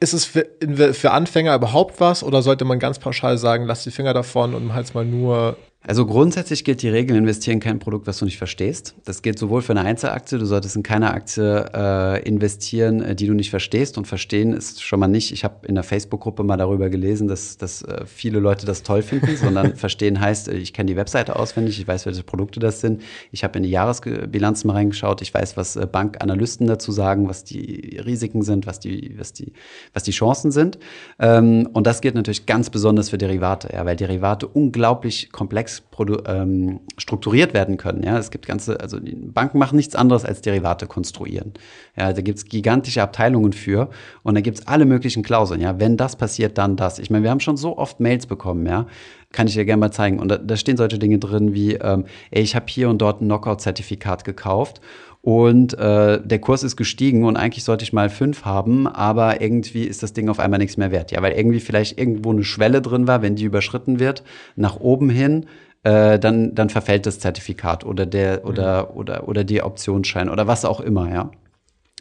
ist 0.00 0.12
es 0.12 0.24
für, 0.24 0.46
für 0.92 1.12
Anfänger 1.12 1.54
überhaupt 1.54 2.00
was 2.00 2.24
oder 2.24 2.42
sollte 2.42 2.64
man 2.64 2.80
ganz 2.80 2.98
pauschal 2.98 3.38
sagen, 3.38 3.64
lass 3.64 3.84
die 3.84 3.92
Finger 3.92 4.12
davon 4.12 4.54
und 4.54 4.74
halt 4.74 4.92
mal 4.94 5.04
nur 5.04 5.56
also 5.86 6.06
grundsätzlich 6.06 6.64
gilt 6.64 6.80
die 6.80 6.88
Regel, 6.88 7.14
investieren 7.14 7.54
in 7.54 7.60
kein 7.60 7.78
Produkt, 7.78 8.06
was 8.06 8.18
du 8.18 8.24
nicht 8.24 8.38
verstehst. 8.38 8.94
Das 9.04 9.20
gilt 9.20 9.38
sowohl 9.38 9.60
für 9.60 9.72
eine 9.72 9.82
Einzelaktie, 9.82 10.38
du 10.38 10.46
solltest 10.46 10.76
in 10.76 10.82
keine 10.82 11.12
Aktie 11.12 11.70
äh, 11.74 12.22
investieren, 12.26 13.02
äh, 13.02 13.14
die 13.14 13.26
du 13.26 13.34
nicht 13.34 13.50
verstehst. 13.50 13.98
Und 13.98 14.06
verstehen 14.06 14.54
ist 14.54 14.82
schon 14.82 14.98
mal 14.98 15.08
nicht, 15.08 15.30
ich 15.30 15.44
habe 15.44 15.66
in 15.66 15.74
der 15.74 15.84
Facebook-Gruppe 15.84 16.42
mal 16.42 16.56
darüber 16.56 16.88
gelesen, 16.88 17.28
dass, 17.28 17.58
dass 17.58 17.82
äh, 17.82 18.06
viele 18.06 18.38
Leute 18.38 18.64
das 18.64 18.82
toll 18.82 19.02
finden, 19.02 19.36
sondern 19.42 19.76
verstehen 19.76 20.20
heißt, 20.20 20.48
äh, 20.48 20.54
ich 20.54 20.72
kenne 20.72 20.88
die 20.88 20.96
Webseite 20.96 21.36
auswendig, 21.36 21.78
ich 21.78 21.86
weiß, 21.86 22.06
welche 22.06 22.22
Produkte 22.22 22.60
das 22.60 22.80
sind, 22.80 23.02
ich 23.30 23.44
habe 23.44 23.58
in 23.58 23.64
die 23.64 23.70
Jahresbilanz 23.70 24.64
mal 24.64 24.72
reingeschaut, 24.72 25.20
ich 25.20 25.34
weiß, 25.34 25.58
was 25.58 25.76
äh, 25.76 25.86
Bankanalysten 25.86 26.66
dazu 26.66 26.92
sagen, 26.92 27.28
was 27.28 27.44
die 27.44 28.00
Risiken 28.02 28.40
sind, 28.40 28.66
was 28.66 28.80
die, 28.80 29.16
was 29.18 29.34
die, 29.34 29.52
was 29.92 30.02
die 30.02 30.12
Chancen 30.12 30.50
sind. 30.50 30.78
Ähm, 31.18 31.68
und 31.74 31.86
das 31.86 32.00
gilt 32.00 32.14
natürlich 32.14 32.46
ganz 32.46 32.70
besonders 32.70 33.10
für 33.10 33.18
Derivate, 33.18 33.68
ja, 33.74 33.84
weil 33.84 33.96
Derivate 33.96 34.46
unglaublich 34.46 35.30
komplex 35.30 35.73
komplex 35.80 35.82
ähm, 36.26 36.80
strukturiert 36.96 37.54
werden 37.54 37.76
können. 37.76 38.02
Ja, 38.02 38.18
es 38.18 38.30
gibt 38.30 38.46
ganze, 38.46 38.80
also 38.80 38.98
Banken 39.02 39.58
machen 39.58 39.76
nichts 39.76 39.94
anderes 39.94 40.24
als 40.24 40.40
Derivate 40.40 40.86
konstruieren. 40.86 41.52
Ja, 41.96 42.12
da 42.12 42.20
gibt's 42.20 42.44
gigantische 42.46 43.02
Abteilungen 43.02 43.52
für 43.52 43.90
und 44.22 44.34
da 44.34 44.40
gibt's 44.40 44.66
alle 44.66 44.84
möglichen 44.84 45.22
Klauseln. 45.22 45.60
Ja, 45.60 45.78
wenn 45.78 45.96
das 45.96 46.16
passiert, 46.16 46.58
dann 46.58 46.76
das. 46.76 46.98
Ich 46.98 47.10
meine, 47.10 47.24
wir 47.24 47.30
haben 47.30 47.40
schon 47.40 47.56
so 47.56 47.78
oft 47.78 48.00
Mails 48.00 48.26
bekommen, 48.26 48.66
ja, 48.66 48.86
kann 49.32 49.46
ich 49.46 49.54
dir 49.54 49.64
gerne 49.64 49.80
mal 49.80 49.92
zeigen. 49.92 50.18
Und 50.18 50.28
da, 50.28 50.38
da 50.38 50.56
stehen 50.56 50.76
solche 50.76 50.98
Dinge 50.98 51.18
drin 51.18 51.54
wie, 51.54 51.74
ähm, 51.74 52.04
ey, 52.30 52.42
ich 52.42 52.54
habe 52.54 52.66
hier 52.68 52.88
und 52.88 52.98
dort 52.98 53.20
ein 53.20 53.26
Knockout-Zertifikat 53.26 54.24
gekauft 54.24 54.80
und 55.24 55.72
äh, 55.78 56.20
der 56.22 56.38
Kurs 56.38 56.62
ist 56.62 56.76
gestiegen 56.76 57.24
und 57.24 57.38
eigentlich 57.38 57.64
sollte 57.64 57.82
ich 57.82 57.94
mal 57.94 58.10
fünf 58.10 58.44
haben, 58.44 58.86
aber 58.86 59.40
irgendwie 59.40 59.84
ist 59.84 60.02
das 60.02 60.12
Ding 60.12 60.28
auf 60.28 60.38
einmal 60.38 60.58
nichts 60.58 60.76
mehr 60.76 60.90
wert. 60.90 61.12
Ja, 61.12 61.22
weil 61.22 61.32
irgendwie 61.32 61.60
vielleicht 61.60 61.98
irgendwo 61.98 62.30
eine 62.30 62.44
Schwelle 62.44 62.82
drin 62.82 63.06
war, 63.08 63.22
wenn 63.22 63.34
die 63.34 63.44
überschritten 63.44 63.98
wird, 63.98 64.22
nach 64.54 64.76
oben 64.80 65.08
hin, 65.08 65.46
äh, 65.84 66.18
dann, 66.18 66.54
dann 66.54 66.70
verfällt 66.70 67.06
das 67.06 67.20
Zertifikat 67.20 67.84
oder 67.84 68.06
der 68.06 68.40
mhm. 68.40 68.48
oder, 68.48 68.96
oder, 68.96 69.28
oder 69.28 69.44
die 69.44 69.62
Optionsschein 69.62 70.28
oder 70.28 70.46
was 70.46 70.64
auch 70.64 70.80
immer, 70.80 71.12
ja. 71.12 71.30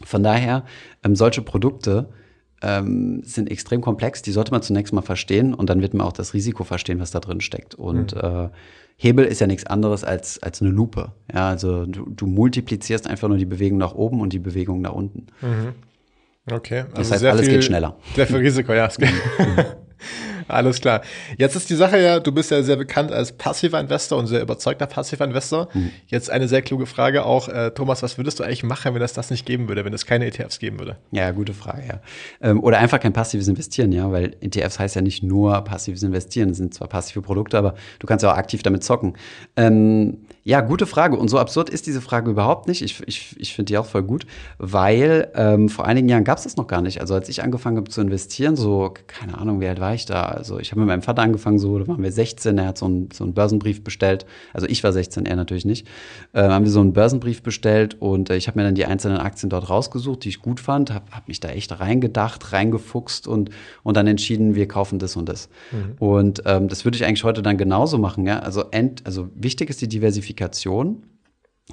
Von 0.04 0.24
daher, 0.24 0.64
ähm, 1.04 1.14
solche 1.14 1.40
Produkte 1.40 2.08
ähm, 2.62 3.22
sind 3.24 3.50
extrem 3.50 3.80
komplex, 3.80 4.22
die 4.22 4.32
sollte 4.32 4.50
man 4.50 4.62
zunächst 4.62 4.92
mal 4.92 5.02
verstehen 5.02 5.54
und 5.54 5.70
dann 5.70 5.82
wird 5.82 5.94
man 5.94 6.06
auch 6.06 6.12
das 6.12 6.34
Risiko 6.34 6.64
verstehen, 6.64 6.98
was 6.98 7.10
da 7.10 7.20
drin 7.20 7.40
steckt. 7.40 7.74
Und 7.74 8.14
mhm. 8.14 8.20
äh, 8.20 8.48
Hebel 8.96 9.24
ist 9.24 9.40
ja 9.40 9.46
nichts 9.46 9.66
anderes 9.66 10.02
als, 10.02 10.42
als 10.42 10.62
eine 10.62 10.70
Lupe. 10.70 11.12
Ja, 11.32 11.48
also 11.48 11.84
du, 11.86 12.08
du 12.08 12.26
multiplizierst 12.26 13.06
einfach 13.06 13.28
nur 13.28 13.38
die 13.38 13.44
Bewegung 13.44 13.78
nach 13.78 13.94
oben 13.94 14.20
und 14.20 14.32
die 14.32 14.38
Bewegung 14.38 14.80
nach 14.80 14.92
unten. 14.92 15.26
Mhm. 15.42 15.74
Okay. 16.50 16.80
Also 16.80 16.96
das 16.96 17.10
heißt, 17.12 17.24
alles 17.24 17.42
viel, 17.42 17.54
geht 17.54 17.64
schneller. 17.64 17.96
Sehr 18.14 18.26
viel 18.26 18.36
Risiko, 18.36 18.72
ja. 18.72 18.88
Alles 20.48 20.80
klar. 20.80 21.02
Jetzt 21.38 21.56
ist 21.56 21.70
die 21.70 21.74
Sache 21.74 22.00
ja, 22.00 22.20
du 22.20 22.32
bist 22.32 22.50
ja 22.50 22.62
sehr 22.62 22.76
bekannt 22.76 23.12
als 23.12 23.32
passiver 23.32 23.80
Investor 23.80 24.18
und 24.18 24.26
sehr 24.26 24.42
überzeugter 24.42 24.86
passiver 24.86 25.24
Investor. 25.24 25.68
Mhm. 25.72 25.90
Jetzt 26.06 26.30
eine 26.30 26.48
sehr 26.48 26.62
kluge 26.62 26.86
Frage 26.86 27.24
auch, 27.24 27.48
äh, 27.48 27.70
Thomas, 27.70 28.02
was 28.02 28.18
würdest 28.18 28.40
du 28.40 28.44
eigentlich 28.44 28.64
machen, 28.64 28.94
wenn 28.94 29.02
es 29.02 29.12
das 29.12 29.30
nicht 29.30 29.46
geben 29.46 29.68
würde, 29.68 29.84
wenn 29.84 29.92
es 29.92 30.06
keine 30.06 30.26
ETFs 30.26 30.58
geben 30.58 30.78
würde? 30.78 30.96
Ja, 31.12 31.30
gute 31.30 31.54
Frage, 31.54 31.82
ja. 31.88 32.00
Ähm, 32.40 32.62
oder 32.62 32.78
einfach 32.78 33.00
kein 33.00 33.12
passives 33.12 33.48
Investieren, 33.48 33.92
ja, 33.92 34.10
weil 34.10 34.36
ETFs 34.40 34.78
heißt 34.78 34.96
ja 34.96 35.02
nicht 35.02 35.22
nur 35.22 35.60
passives 35.62 36.02
Investieren, 36.02 36.48
das 36.48 36.58
sind 36.58 36.74
zwar 36.74 36.88
passive 36.88 37.22
Produkte, 37.22 37.58
aber 37.58 37.74
du 37.98 38.06
kannst 38.06 38.22
ja 38.22 38.32
auch 38.32 38.36
aktiv 38.36 38.62
damit 38.62 38.84
zocken. 38.84 39.14
Ähm, 39.56 40.18
ja, 40.46 40.60
gute 40.60 40.84
Frage. 40.84 41.16
Und 41.16 41.28
so 41.28 41.38
absurd 41.38 41.70
ist 41.70 41.86
diese 41.86 42.02
Frage 42.02 42.30
überhaupt 42.30 42.68
nicht. 42.68 42.82
Ich, 42.82 43.02
ich, 43.06 43.34
ich 43.38 43.54
finde 43.54 43.70
die 43.70 43.78
auch 43.78 43.86
voll 43.86 44.02
gut, 44.02 44.26
weil 44.58 45.28
ähm, 45.34 45.70
vor 45.70 45.86
einigen 45.86 46.06
Jahren 46.06 46.24
gab 46.24 46.36
es 46.36 46.44
das 46.44 46.56
noch 46.56 46.66
gar 46.66 46.82
nicht. 46.82 47.00
Also 47.00 47.14
als 47.14 47.30
ich 47.30 47.42
angefangen 47.42 47.78
habe 47.78 47.88
zu 47.88 48.02
investieren, 48.02 48.54
so, 48.54 48.92
keine 49.06 49.38
Ahnung, 49.38 49.60
wie 49.60 49.66
alt 49.66 49.80
war 49.80 49.94
ich 49.94 50.04
da? 50.04 50.24
Also 50.24 50.58
ich 50.58 50.70
habe 50.70 50.80
mit 50.80 50.88
meinem 50.88 51.00
Vater 51.00 51.22
angefangen, 51.22 51.58
so, 51.58 51.78
da 51.78 51.88
waren 51.88 52.02
wir 52.02 52.12
16, 52.12 52.58
er 52.58 52.66
hat 52.66 52.76
so 52.76 52.84
einen, 52.84 53.08
so 53.10 53.24
einen 53.24 53.32
Börsenbrief 53.32 53.82
bestellt. 53.82 54.26
Also 54.52 54.66
ich 54.66 54.84
war 54.84 54.92
16, 54.92 55.24
er 55.24 55.36
natürlich 55.36 55.64
nicht. 55.64 55.86
Äh, 56.34 56.42
haben 56.42 56.66
wir 56.66 56.70
so 56.70 56.80
einen 56.80 56.92
Börsenbrief 56.92 57.42
bestellt 57.42 57.96
und 58.02 58.28
äh, 58.28 58.36
ich 58.36 58.46
habe 58.46 58.58
mir 58.58 58.66
dann 58.66 58.74
die 58.74 58.84
einzelnen 58.84 59.18
Aktien 59.18 59.48
dort 59.48 59.70
rausgesucht, 59.70 60.24
die 60.24 60.28
ich 60.28 60.42
gut 60.42 60.60
fand, 60.60 60.92
habe 60.92 61.06
hab 61.10 61.26
mich 61.26 61.40
da 61.40 61.48
echt 61.48 61.80
reingedacht, 61.80 62.52
reingefuchst 62.52 63.26
und, 63.26 63.48
und 63.82 63.96
dann 63.96 64.06
entschieden, 64.06 64.54
wir 64.54 64.68
kaufen 64.68 64.98
das 64.98 65.16
und 65.16 65.26
das. 65.26 65.48
Mhm. 65.72 66.06
Und 66.06 66.42
ähm, 66.44 66.68
das 66.68 66.84
würde 66.84 66.96
ich 66.96 67.06
eigentlich 67.06 67.24
heute 67.24 67.40
dann 67.40 67.56
genauso 67.56 67.96
machen. 67.96 68.26
Ja? 68.26 68.40
Also, 68.40 68.64
end, 68.72 69.00
also 69.06 69.30
wichtig 69.34 69.70
ist 69.70 69.80
die 69.80 69.88
Diversifikation. 70.34 71.04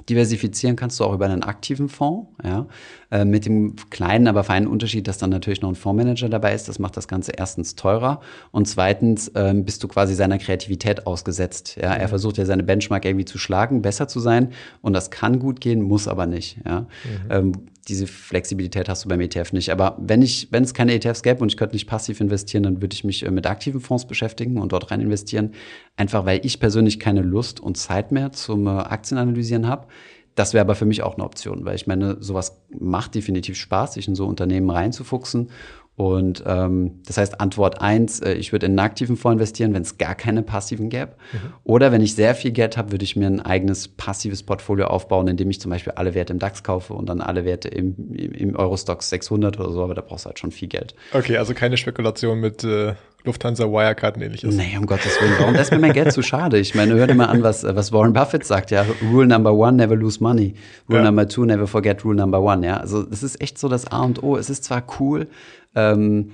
Diversifizieren 0.08 0.74
kannst 0.74 0.98
du 0.98 1.04
auch 1.04 1.12
über 1.12 1.26
einen 1.26 1.42
aktiven 1.42 1.90
Fonds, 1.90 2.28
ja, 2.42 2.66
äh, 3.10 3.26
mit 3.26 3.44
dem 3.44 3.76
kleinen, 3.90 4.26
aber 4.26 4.42
feinen 4.42 4.66
Unterschied, 4.66 5.06
dass 5.06 5.18
dann 5.18 5.28
natürlich 5.28 5.60
noch 5.60 5.68
ein 5.68 5.74
Fondsmanager 5.74 6.30
dabei 6.30 6.54
ist. 6.54 6.66
Das 6.66 6.78
macht 6.78 6.96
das 6.96 7.08
Ganze 7.08 7.32
erstens 7.32 7.74
teurer 7.74 8.22
und 8.52 8.66
zweitens 8.66 9.30
ähm, 9.34 9.66
bist 9.66 9.84
du 9.84 9.88
quasi 9.88 10.14
seiner 10.14 10.38
Kreativität 10.38 11.06
ausgesetzt. 11.06 11.76
Ja, 11.76 11.92
er 11.92 12.06
mhm. 12.06 12.08
versucht 12.08 12.38
ja 12.38 12.46
seine 12.46 12.62
Benchmark 12.62 13.04
irgendwie 13.04 13.26
zu 13.26 13.36
schlagen, 13.36 13.82
besser 13.82 14.08
zu 14.08 14.18
sein 14.18 14.54
und 14.80 14.94
das 14.94 15.10
kann 15.10 15.38
gut 15.38 15.60
gehen, 15.60 15.82
muss 15.82 16.08
aber 16.08 16.24
nicht. 16.24 16.58
Ja, 16.64 16.80
mhm. 16.80 16.86
ähm, 17.28 17.52
diese 17.88 18.06
Flexibilität 18.06 18.88
hast 18.88 19.04
du 19.04 19.08
beim 19.08 19.20
ETF 19.20 19.52
nicht. 19.52 19.70
Aber 19.70 19.96
wenn 20.00 20.22
ich, 20.22 20.48
wenn 20.52 20.62
es 20.62 20.72
keine 20.72 20.94
ETFs 20.94 21.22
gäbe 21.22 21.40
und 21.40 21.50
ich 21.50 21.56
könnte 21.56 21.74
nicht 21.74 21.86
passiv 21.86 22.20
investieren, 22.20 22.62
dann 22.62 22.80
würde 22.80 22.94
ich 22.94 23.04
mich 23.04 23.24
äh, 23.26 23.30
mit 23.30 23.46
aktiven 23.46 23.80
Fonds 23.80 24.06
beschäftigen 24.06 24.58
und 24.58 24.72
dort 24.72 24.90
rein 24.90 25.00
investieren. 25.00 25.52
Einfach 25.96 26.24
weil 26.24 26.40
ich 26.44 26.60
persönlich 26.60 27.00
keine 27.00 27.22
Lust 27.22 27.60
und 27.60 27.76
Zeit 27.76 28.12
mehr 28.12 28.32
zum 28.32 28.66
äh, 28.66 28.70
Aktienanalysieren 28.70 29.66
habe. 29.66 29.88
Das 30.34 30.54
wäre 30.54 30.62
aber 30.62 30.74
für 30.74 30.86
mich 30.86 31.02
auch 31.02 31.14
eine 31.14 31.24
Option, 31.24 31.64
weil 31.66 31.74
ich 31.74 31.86
meine, 31.86 32.16
sowas 32.22 32.62
macht 32.70 33.14
definitiv 33.14 33.58
Spaß, 33.58 33.94
sich 33.94 34.08
in 34.08 34.14
so 34.14 34.26
Unternehmen 34.26 34.70
reinzufuchsen 34.70 35.50
und 35.94 36.42
ähm, 36.46 37.02
das 37.06 37.18
heißt, 37.18 37.40
Antwort 37.40 37.82
eins: 37.82 38.20
äh, 38.20 38.32
ich 38.32 38.52
würde 38.52 38.64
in 38.64 38.72
einen 38.72 38.78
aktiven 38.78 39.16
Fonds 39.16 39.34
investieren, 39.34 39.74
wenn 39.74 39.82
es 39.82 39.98
gar 39.98 40.14
keine 40.14 40.42
passiven 40.42 40.88
gäbe. 40.88 41.12
Mhm. 41.32 41.38
Oder 41.64 41.92
wenn 41.92 42.00
ich 42.00 42.14
sehr 42.14 42.34
viel 42.34 42.50
Geld 42.50 42.78
habe, 42.78 42.92
würde 42.92 43.04
ich 43.04 43.14
mir 43.14 43.26
ein 43.26 43.40
eigenes 43.40 43.88
passives 43.88 44.42
Portfolio 44.42 44.86
aufbauen, 44.86 45.28
indem 45.28 45.50
ich 45.50 45.60
zum 45.60 45.70
Beispiel 45.70 45.92
alle 45.92 46.14
Werte 46.14 46.32
im 46.32 46.38
DAX 46.38 46.62
kaufe 46.62 46.94
und 46.94 47.08
dann 47.10 47.20
alle 47.20 47.44
Werte 47.44 47.68
im, 47.68 48.14
im 48.14 48.56
Eurostox 48.56 49.10
600 49.10 49.60
oder 49.60 49.70
so, 49.70 49.84
aber 49.84 49.94
da 49.94 50.00
brauchst 50.00 50.24
du 50.24 50.28
halt 50.28 50.38
schon 50.38 50.50
viel 50.50 50.68
Geld. 50.68 50.94
Okay, 51.12 51.36
also 51.36 51.52
keine 51.52 51.76
Spekulation 51.76 52.40
mit 52.40 52.64
äh, 52.64 52.94
Lufthansa, 53.24 53.64
Wirecard 53.64 54.16
und 54.16 54.22
ähnliches. 54.22 54.54
Nee, 54.54 54.76
um 54.76 54.86
Gottes 54.86 55.20
Willen. 55.20 55.34
Warum 55.38 55.54
ist 55.54 55.70
mir 55.70 55.78
mein 55.78 55.92
Geld 55.92 56.12
zu 56.12 56.22
schade? 56.22 56.58
Ich 56.58 56.74
meine, 56.74 56.94
hör 56.94 57.06
dir 57.06 57.14
mal 57.14 57.26
an, 57.26 57.42
was, 57.42 57.62
was 57.64 57.92
Warren 57.92 58.12
Buffett 58.12 58.44
sagt, 58.44 58.70
ja. 58.70 58.84
Rule 59.12 59.26
number 59.26 59.52
one, 59.54 59.72
never 59.72 59.94
lose 59.94 60.22
money. 60.22 60.54
Rule 60.88 60.98
ja. 60.98 61.04
number 61.04 61.28
two, 61.28 61.44
never 61.44 61.66
forget 61.66 62.04
rule 62.04 62.16
number 62.16 62.40
one, 62.40 62.66
ja. 62.66 62.78
Also, 62.78 63.06
es 63.10 63.22
ist 63.22 63.40
echt 63.40 63.58
so 63.58 63.68
das 63.68 63.86
A 63.86 64.02
und 64.02 64.22
O. 64.22 64.36
Es 64.36 64.50
ist 64.50 64.64
zwar 64.64 64.82
cool, 64.98 65.28
ähm, 65.74 66.32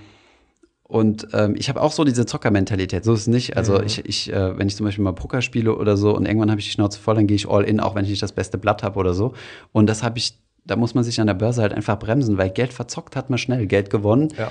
und 0.88 1.29
ähm, 1.35 1.55
ich 1.57 1.68
habe 1.68 1.83
auch 1.83 1.92
so 1.92 2.03
diese 2.03 2.24
Zockermentalität. 2.24 3.05
So 3.05 3.12
ist 3.12 3.20
es 3.20 3.27
nicht. 3.27 3.59
Also 3.59 3.79
mhm. 3.79 3.85
ich, 3.85 4.07
ich 4.07 4.33
äh, 4.33 4.59
wenn 4.59 4.68
ich 4.68 4.77
zum 4.77 4.87
Beispiel 4.87 5.05
mal 5.05 5.12
Poker 5.12 5.42
spiele 5.42 5.77
oder 5.77 5.98
so 5.98 6.16
und 6.16 6.24
irgendwann 6.24 6.51
habe 6.51 6.61
ich 6.61 6.66
die 6.66 6.72
Schnauze 6.72 6.98
voll, 6.98 7.14
dann 7.14 7.27
gehe 7.27 7.37
ich 7.37 7.48
all 7.48 7.62
in, 7.64 7.79
auch 7.79 7.94
wenn 7.94 8.05
ich 8.05 8.11
nicht 8.11 8.22
das 8.22 8.33
beste 8.33 8.57
Blatt 8.57 8.83
habe 8.83 8.98
oder 8.98 9.12
so. 9.12 9.35
Und 9.72 9.87
das 9.87 10.03
habe 10.03 10.16
ich, 10.16 10.38
da 10.64 10.77
muss 10.77 10.94
man 10.94 11.05
sich 11.05 11.20
an 11.20 11.27
der 11.27 11.35
Börse 11.35 11.61
halt 11.61 11.74
einfach 11.74 11.98
bremsen, 11.98 12.38
weil 12.38 12.48
Geld 12.48 12.72
verzockt 12.72 13.16
hat 13.16 13.29
man 13.29 13.38
schnell, 13.38 13.66
Geld 13.66 13.90
gewonnen. 13.90 14.29
Ja. 14.38 14.51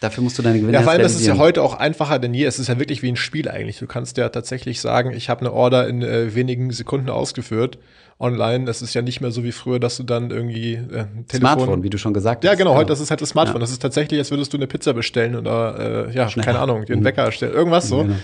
Dafür 0.00 0.22
musst 0.22 0.38
du 0.38 0.42
deine 0.42 0.60
Gewinne 0.60 0.74
Ja, 0.74 0.82
vor 0.82 0.92
allem 0.92 1.04
ist 1.04 1.16
es 1.16 1.26
ja 1.26 1.38
heute 1.38 1.62
auch 1.62 1.74
einfacher 1.74 2.18
denn 2.18 2.32
je. 2.32 2.44
Es 2.44 2.58
ist 2.58 2.68
ja 2.68 2.78
wirklich 2.78 3.02
wie 3.02 3.08
ein 3.08 3.16
Spiel 3.16 3.48
eigentlich. 3.48 3.78
Du 3.78 3.86
kannst 3.86 4.16
ja 4.16 4.28
tatsächlich 4.28 4.80
sagen, 4.80 5.12
ich 5.12 5.28
habe 5.28 5.40
eine 5.40 5.52
Order 5.52 5.88
in 5.88 6.02
äh, 6.02 6.34
wenigen 6.34 6.70
Sekunden 6.70 7.10
ausgeführt 7.10 7.78
online. 8.20 8.64
Das 8.64 8.80
ist 8.82 8.94
ja 8.94 9.02
nicht 9.02 9.20
mehr 9.20 9.30
so 9.30 9.42
wie 9.42 9.52
früher, 9.52 9.80
dass 9.80 9.96
du 9.96 10.04
dann 10.04 10.30
irgendwie 10.30 10.74
äh, 10.74 11.06
Telefon 11.26 11.38
Smartphone, 11.38 11.82
wie 11.82 11.90
du 11.90 11.98
schon 11.98 12.14
gesagt 12.14 12.44
hast. 12.44 12.50
Ja, 12.50 12.56
genau, 12.56 12.74
heute 12.74 12.88
das 12.88 13.00
ist 13.00 13.10
halt 13.10 13.20
das 13.20 13.30
Smartphone. 13.30 13.56
Ja. 13.56 13.60
Das 13.60 13.70
ist 13.70 13.82
tatsächlich, 13.82 14.18
als 14.20 14.30
würdest 14.30 14.52
du 14.52 14.56
eine 14.56 14.66
Pizza 14.66 14.94
bestellen 14.94 15.34
oder 15.34 16.08
äh, 16.08 16.14
ja, 16.14 16.28
Schneller. 16.28 16.46
keine 16.46 16.58
Ahnung, 16.60 16.84
dir 16.84 16.92
einen 16.92 17.02
mhm. 17.02 17.06
Wecker 17.06 17.32
stellen, 17.32 17.52
irgendwas 17.52 17.88
so. 17.88 18.02
Genau. 18.02 18.14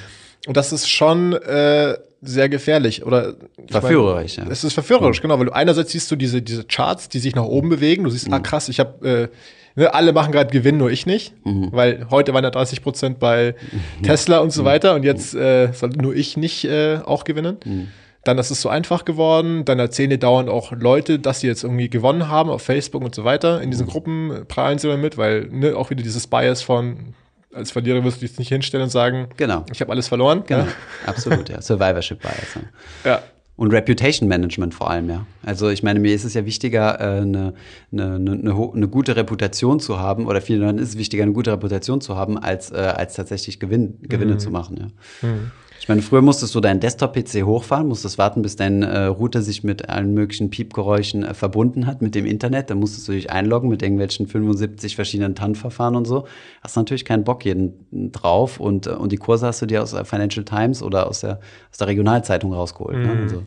Und 0.47 0.57
das 0.57 0.73
ist 0.73 0.89
schon 0.89 1.33
äh, 1.33 1.97
sehr 2.21 2.49
gefährlich 2.49 3.05
oder 3.05 3.35
verführerisch. 3.69 4.37
Mein, 4.39 4.47
ja. 4.47 4.53
Es 4.53 4.63
ist 4.63 4.75
verführerisch, 4.75 5.19
mhm. 5.19 5.23
genau, 5.23 5.39
weil 5.39 5.47
du 5.47 5.53
einerseits 5.53 5.93
siehst 5.93 6.11
du 6.11 6.17
diese 6.17 6.43
diese 6.43 6.65
Charts, 6.65 7.09
die 7.09 7.19
sich 7.19 7.35
nach 7.35 7.45
oben 7.45 7.69
bewegen. 7.69 8.05
Du 8.05 8.11
siehst, 8.11 8.27
ah, 8.27 8.29
mhm. 8.29 8.35
ah 8.35 8.41
krass, 8.41 8.69
ich 8.69 8.81
habe 8.81 9.09
äh, 9.09 9.29
ne, 9.75 9.93
alle 9.95 10.13
machen 10.13 10.33
gerade 10.33 10.51
Gewinn, 10.51 10.77
nur 10.77 10.91
ich 10.91 11.07
nicht, 11.07 11.35
mhm. 11.45 11.69
weil 11.73 12.07
heute 12.11 12.35
waren 12.35 12.45
ja 12.45 12.51
30 12.51 12.83
Prozent 12.83 13.19
bei 13.19 13.55
mhm. 13.99 14.03
Tesla 14.03 14.39
und 14.39 14.51
so 14.51 14.63
mhm. 14.63 14.67
weiter 14.67 14.95
und 14.95 15.05
jetzt 15.05 15.35
äh, 15.35 15.73
soll 15.73 15.91
nur 15.91 16.15
ich 16.15 16.37
nicht 16.37 16.65
äh, 16.65 16.99
auch 17.05 17.25
gewinnen. 17.25 17.59
Mhm. 17.65 17.89
Dann 18.25 18.39
ist 18.39 18.51
es 18.51 18.63
so 18.63 18.71
einfach 18.71 19.05
geworden. 19.05 19.67
Dann 19.67 19.79
erzählen 19.79 20.09
dir 20.09 20.19
dauernd 20.19 20.49
auch 20.49 20.73
Leute, 20.73 21.19
dass 21.19 21.41
sie 21.41 21.47
jetzt 21.47 21.63
irgendwie 21.63 21.91
gewonnen 21.91 22.29
haben 22.29 22.49
auf 22.49 22.63
Facebook 22.63 23.05
und 23.05 23.15
so 23.15 23.25
weiter. 23.25 23.61
In 23.61 23.71
diesen 23.71 23.85
mhm. 23.85 23.91
Gruppen 23.91 24.45
prallen 24.49 24.79
sie 24.79 24.89
damit, 24.89 25.19
weil 25.19 25.49
ne, 25.51 25.77
auch 25.77 25.91
wieder 25.91 26.03
dieses 26.03 26.27
Bias 26.27 26.63
von 26.63 27.15
als 27.55 27.71
Verlierer 27.71 28.03
wirst 28.03 28.21
du 28.21 28.27
dich 28.27 28.39
nicht 28.39 28.49
hinstellen 28.49 28.85
und 28.85 28.91
sagen, 28.91 29.29
genau. 29.37 29.65
ich 29.73 29.81
habe 29.81 29.93
alles 29.93 30.09
verloren. 30.09 30.43
Genau, 30.47 30.65
ja. 30.65 30.69
absolut, 31.07 31.49
ja. 31.49 31.61
Survivorship 31.63 32.21
Bias. 32.21 32.59
Ja. 33.05 33.11
ja. 33.11 33.23
Und 33.57 33.73
Reputation 33.73 34.29
Management 34.29 34.75
vor 34.75 34.91
allem, 34.91 35.09
ja. 35.09 35.27
Also 35.43 35.69
ich 35.69 35.85
meine, 35.85 36.01
mir 36.01 36.13
ist 36.13 36.25
es 36.25 36.35
ja 36.35 36.45
wichtiger, 36.45 37.01
äh, 37.01 37.21
eine, 37.21 37.55
eine, 37.93 38.15
eine, 38.17 38.73
eine 38.75 38.89
gute 38.89 39.15
Reputation 39.15 39.79
zu 39.79 40.01
haben, 40.01 40.27
oder 40.27 40.41
vielen 40.41 40.61
Leuten 40.61 40.79
ist 40.79 40.89
es 40.91 40.99
wichtiger, 40.99 41.23
eine 41.23 41.33
gute 41.33 41.53
Reputation 41.53 42.01
zu 42.01 42.17
haben, 42.17 42.37
als, 42.37 42.73
äh, 42.73 42.77
als 42.77 43.15
tatsächlich 43.15 43.61
Gewinn, 43.61 43.99
Gewinne 44.03 44.35
mhm. 44.35 44.39
zu 44.41 44.51
machen, 44.51 44.77
ja. 44.79 45.29
Mhm. 45.29 45.53
Ich 45.85 45.89
meine, 45.89 46.01
früher 46.01 46.23
musstest 46.23 46.55
du 46.55 46.61
deinen 46.61 46.81
Desktop-PC 46.81 47.45
hochfahren, 47.45 47.89
musstest 47.89 48.17
warten, 48.17 48.41
bis 48.41 48.57
dein 48.57 48.83
äh, 48.83 49.05
Router 49.05 49.43
sich 49.43 49.65
mit 49.65 49.91
allen 49.91 50.15
möglichen 50.15 50.49
Piepgeräuschen 50.49 51.25
äh, 51.25 51.35
verbunden 51.35 51.85
hat 51.85 52.01
mit 52.01 52.15
dem 52.15 52.25
Internet. 52.25 52.71
Dann 52.71 52.79
musstest 52.79 53.07
du 53.07 53.13
dich 53.13 53.31
einloggen 53.31 53.69
mit 53.69 53.83
irgendwelchen 53.83 54.27
75 54.27 54.97
verschiedenen 54.97 55.35
TAN-Verfahren 55.35 55.95
und 55.95 56.07
so. 56.07 56.27
Hast 56.63 56.77
natürlich 56.77 57.05
keinen 57.05 57.25
Bock 57.25 57.45
jeden 57.45 58.11
drauf 58.13 58.61
und, 58.61 58.87
äh, 58.87 58.93
und 58.93 59.13
die 59.13 59.19
Kurse 59.19 59.47
hast 59.47 59.61
du 59.61 59.67
dir 59.67 59.83
aus 59.83 59.91
der 59.91 60.07
Financial 60.07 60.47
Times 60.47 60.83
oder 60.83 61.07
aus 61.07 61.21
der, 61.21 61.41
aus 61.71 61.77
der 61.77 61.89
Regionalzeitung 61.89 62.55
rausgeholt. 62.55 62.97
Ne? 62.97 63.07
Mhm. 63.07 63.15
Ne? 63.17 63.23
Also, 63.25 63.43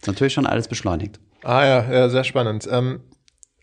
ist 0.00 0.06
natürlich 0.06 0.34
schon 0.34 0.46
alles 0.46 0.68
beschleunigt. 0.68 1.18
Ah 1.42 1.64
ja, 1.64 1.92
ja 1.92 2.08
sehr 2.08 2.22
spannend. 2.22 2.68
Ähm 2.70 3.00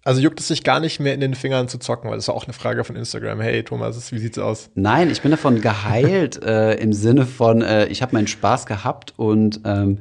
also 0.04 0.22
juckt 0.22 0.40
es 0.40 0.48
sich 0.48 0.64
gar 0.64 0.80
nicht 0.80 1.00
mehr 1.00 1.14
in 1.14 1.20
den 1.20 1.36
Fingern 1.36 1.68
zu 1.68 1.78
zocken, 1.78 2.10
weil 2.10 2.18
das 2.18 2.26
ist 2.26 2.30
auch 2.30 2.46
eine 2.46 2.54
Frage 2.54 2.84
von 2.84 2.96
Instagram. 2.96 3.42
Hey 3.42 3.64
Thomas, 3.64 4.12
wie 4.12 4.20
sieht's 4.20 4.40
aus? 4.40 4.70
Nein, 4.76 5.10
ich 5.10 5.22
bin 5.22 5.32
davon 5.32 5.62
geheilt 5.62 6.42
äh, 6.44 6.76
im 6.76 6.94
Sinne 6.94 7.26
von, 7.26 7.62
äh, 7.62 7.88
ich 7.88 8.02
habe 8.02 8.14
meinen 8.14 8.28
Spaß 8.28 8.66
gehabt 8.66 9.14
und 9.18 9.62
ähm, 9.66 10.00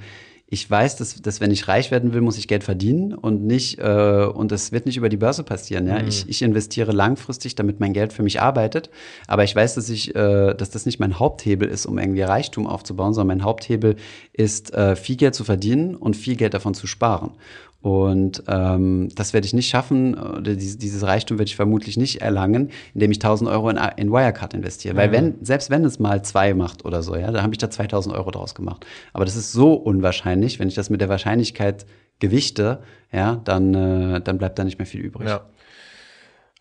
ich 0.51 0.69
weiß, 0.69 0.97
dass, 0.97 1.21
dass 1.21 1.43
wenn 1.43 1.51
ich 1.51 1.69
reich 1.69 1.91
werden 1.91 2.15
will, 2.15 2.23
muss 2.23 2.39
ich 2.39 2.49
Geld 2.49 2.65
verdienen 2.65 3.13
und 3.13 3.45
nicht, 3.45 3.81
äh, 3.81 4.25
und 4.25 4.51
das 4.51 4.73
wird 4.73 4.87
nicht 4.87 4.97
über 4.97 5.11
die 5.11 5.19
Börse 5.19 5.43
passieren. 5.43 5.87
Ja? 5.87 6.01
Mhm. 6.01 6.09
Ich, 6.09 6.27
ich 6.27 6.41
investiere 6.41 6.93
langfristig, 6.93 7.55
damit 7.55 7.81
mein 7.81 7.93
Geld 7.93 8.15
für 8.15 8.23
mich 8.23 8.41
arbeitet. 8.41 8.89
Aber 9.27 9.45
ich 9.45 9.55
weiß, 9.55 9.75
dass 9.75 9.91
ich, 9.91 10.17
äh, 10.17 10.55
dass 10.55 10.71
das 10.71 10.87
nicht 10.87 11.01
mein 11.01 11.19
Haupthebel 11.19 11.69
ist, 11.69 11.85
um 11.85 11.99
irgendwie 11.99 12.23
Reichtum 12.23 12.67
aufzubauen, 12.67 13.13
sondern 13.13 13.39
mein 13.39 13.45
Haupthebel 13.45 13.97
ist, 14.33 14.73
äh, 14.73 14.97
viel 14.97 15.17
Geld 15.17 15.35
zu 15.35 15.45
verdienen 15.45 15.95
und 15.95 16.17
viel 16.17 16.37
Geld 16.37 16.55
davon 16.55 16.73
zu 16.73 16.87
sparen. 16.87 17.33
Und 17.81 18.43
ähm, 18.49 19.09
das 19.14 19.33
werde 19.33 19.47
ich 19.47 19.53
nicht 19.53 19.69
schaffen, 19.69 20.19
oder 20.19 20.55
dieses, 20.55 20.79
dieses 20.79 21.05
Reichtum 21.05 21.38
werde 21.38 21.49
ich 21.49 21.57
vermutlich 21.57 21.97
nicht 21.97 22.21
erlangen, 22.21 22.71
indem 22.93 23.12
ich 23.12 23.19
1000 23.19 23.49
Euro 23.49 23.71
in, 23.71 23.79
in 23.97 24.11
Wirecard 24.11 24.53
investiere. 24.53 24.95
Mhm. 24.95 24.99
Weil 24.99 25.12
wenn, 25.12 25.45
selbst 25.45 25.71
wenn 25.71 25.85
es 25.85 26.01
mal 26.01 26.25
zwei 26.25 26.55
macht 26.55 26.85
oder 26.85 27.03
so, 27.03 27.14
ja, 27.14 27.31
dann 27.31 27.43
habe 27.43 27.55
ich 27.55 27.59
da 27.59 27.71
2000 27.71 28.14
Euro 28.17 28.33
draus 28.33 28.57
gemacht. 28.57 28.85
Aber 29.12 29.25
das 29.25 29.37
ist 29.37 29.53
so 29.53 29.75
unwahrscheinlich, 29.75 30.59
wenn 30.59 30.69
ich 30.69 30.75
das 30.75 30.91
mit 30.91 31.01
der 31.01 31.09
Wahrscheinlichkeit 31.09 31.87
gewichte, 32.19 32.81
ja, 33.12 33.41
dann, 33.45 33.75
äh, 33.75 34.21
dann 34.21 34.38
bleibt 34.38 34.59
da 34.59 34.64
nicht 34.64 34.79
mehr 34.79 34.87
viel 34.87 35.01
übrig. 35.01 35.29
Ja. 35.29 35.47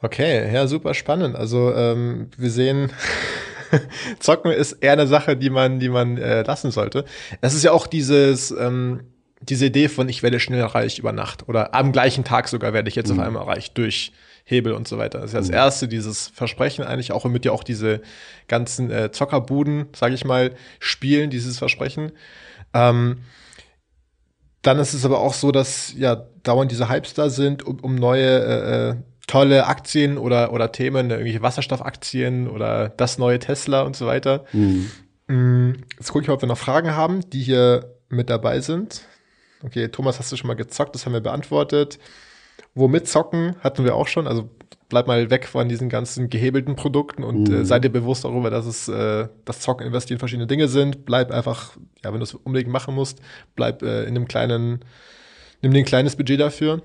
Okay, 0.01 0.53
ja, 0.53 0.67
super 0.67 0.93
spannend. 0.93 1.35
Also 1.35 1.73
ähm, 1.73 2.29
wir 2.37 2.51
sehen, 2.51 2.91
Zocken 4.19 4.51
ist 4.51 4.73
eher 4.73 4.93
eine 4.93 5.07
Sache, 5.07 5.35
die 5.35 5.49
man, 5.49 5.79
die 5.79 5.89
man 5.89 6.17
äh, 6.17 6.43
lassen 6.43 6.69
sollte. 6.69 7.05
Es 7.41 7.55
ist 7.55 7.63
ja 7.63 7.71
auch 7.71 7.87
dieses 7.87 8.51
ähm, 8.51 9.01
diese 9.41 9.67
Idee 9.67 9.87
von 9.87 10.09
ich 10.09 10.23
werde 10.23 10.39
schnell 10.39 10.63
reich 10.63 10.99
über 10.99 11.11
Nacht 11.11 11.47
oder 11.47 11.73
am 11.75 11.91
gleichen 11.91 12.23
Tag 12.23 12.47
sogar 12.47 12.73
werde 12.73 12.89
ich 12.89 12.95
jetzt 12.95 13.11
mhm. 13.11 13.19
auf 13.19 13.25
einmal 13.25 13.43
reich 13.43 13.71
durch 13.73 14.11
Hebel 14.43 14.73
und 14.73 14.87
so 14.87 14.97
weiter. 14.97 15.19
Das 15.19 15.31
ist 15.31 15.33
ja 15.33 15.39
das 15.39 15.49
mhm. 15.49 15.55
erste, 15.55 15.87
dieses 15.87 16.27
Versprechen 16.29 16.83
eigentlich, 16.85 17.11
auch 17.11 17.25
womit 17.25 17.45
ja 17.45 17.51
auch 17.51 17.63
diese 17.63 18.01
ganzen 18.47 18.89
äh, 18.89 19.11
Zockerbuden, 19.11 19.87
sage 19.93 20.15
ich 20.15 20.23
mal, 20.23 20.53
spielen, 20.79 21.29
dieses 21.29 21.57
Versprechen. 21.57 22.13
Ähm, 22.73 23.19
dann 24.61 24.79
ist 24.79 24.93
es 24.93 25.05
aber 25.05 25.19
auch 25.19 25.33
so, 25.33 25.51
dass 25.51 25.93
ja 25.97 26.27
dauernd 26.43 26.71
diese 26.71 26.89
Hypes 26.89 27.13
da 27.13 27.29
sind, 27.29 27.63
um, 27.63 27.79
um 27.79 27.95
neue 27.95 28.25
äh, 28.25 28.89
äh 28.89 28.95
tolle 29.27 29.67
Aktien 29.67 30.17
oder, 30.17 30.53
oder 30.53 30.71
Themen, 30.71 31.09
irgendwelche 31.09 31.41
Wasserstoffaktien 31.41 32.47
oder 32.47 32.87
das 32.87 33.17
neue 33.17 33.39
Tesla 33.39 33.81
und 33.81 33.93
so 33.93 34.07
weiter. 34.07 34.45
Mhm. 34.53 34.89
Mm, 35.27 35.73
jetzt 35.97 36.13
gucke 36.13 36.23
ich 36.23 36.29
mal, 36.29 36.35
ob 36.35 36.41
wir 36.41 36.47
noch 36.47 36.57
Fragen 36.57 36.95
haben, 36.95 37.29
die 37.29 37.41
hier 37.41 37.93
mit 38.07 38.29
dabei 38.29 38.61
sind. 38.61 39.01
Okay, 39.67 39.89
Thomas, 39.89 40.17
hast 40.17 40.31
du 40.31 40.37
schon 40.37 40.47
mal 40.47 40.55
gezockt? 40.55 40.95
Das 40.95 41.05
haben 41.05 41.11
wir 41.11 41.19
beantwortet. 41.19 41.99
Womit 42.73 43.07
zocken 43.07 43.57
hatten 43.59 43.83
wir 43.83 43.95
auch 43.95 44.07
schon. 44.07 44.25
Also 44.25 44.49
bleib 44.87 45.07
mal 45.07 45.29
weg 45.29 45.45
von 45.45 45.67
diesen 45.67 45.89
ganzen 45.89 46.29
gehebelten 46.29 46.77
Produkten 46.77 47.25
und 47.25 47.49
äh, 47.49 47.51
mhm. 47.51 47.61
äh, 47.61 47.65
sei 47.65 47.79
dir 47.79 47.89
bewusst 47.89 48.23
darüber, 48.23 48.49
dass 48.49 48.65
es 48.65 48.87
äh, 48.87 49.27
das 49.43 49.59
Zocken, 49.59 49.85
Investieren 49.85 50.19
verschiedene 50.19 50.47
Dinge 50.47 50.69
sind. 50.69 51.03
Bleib 51.03 51.31
einfach, 51.31 51.75
ja, 52.01 52.13
wenn 52.13 52.19
du 52.19 52.23
es 52.23 52.33
unbedingt 52.33 52.71
machen 52.71 52.95
musst, 52.95 53.19
bleib 53.57 53.83
äh, 53.83 54.03
in 54.03 54.15
einem 54.15 54.29
kleinen, 54.29 54.85
nimm 55.61 55.73
dir 55.73 55.79
ein 55.79 55.85
kleines 55.85 56.15
Budget 56.15 56.39
dafür. 56.39 56.81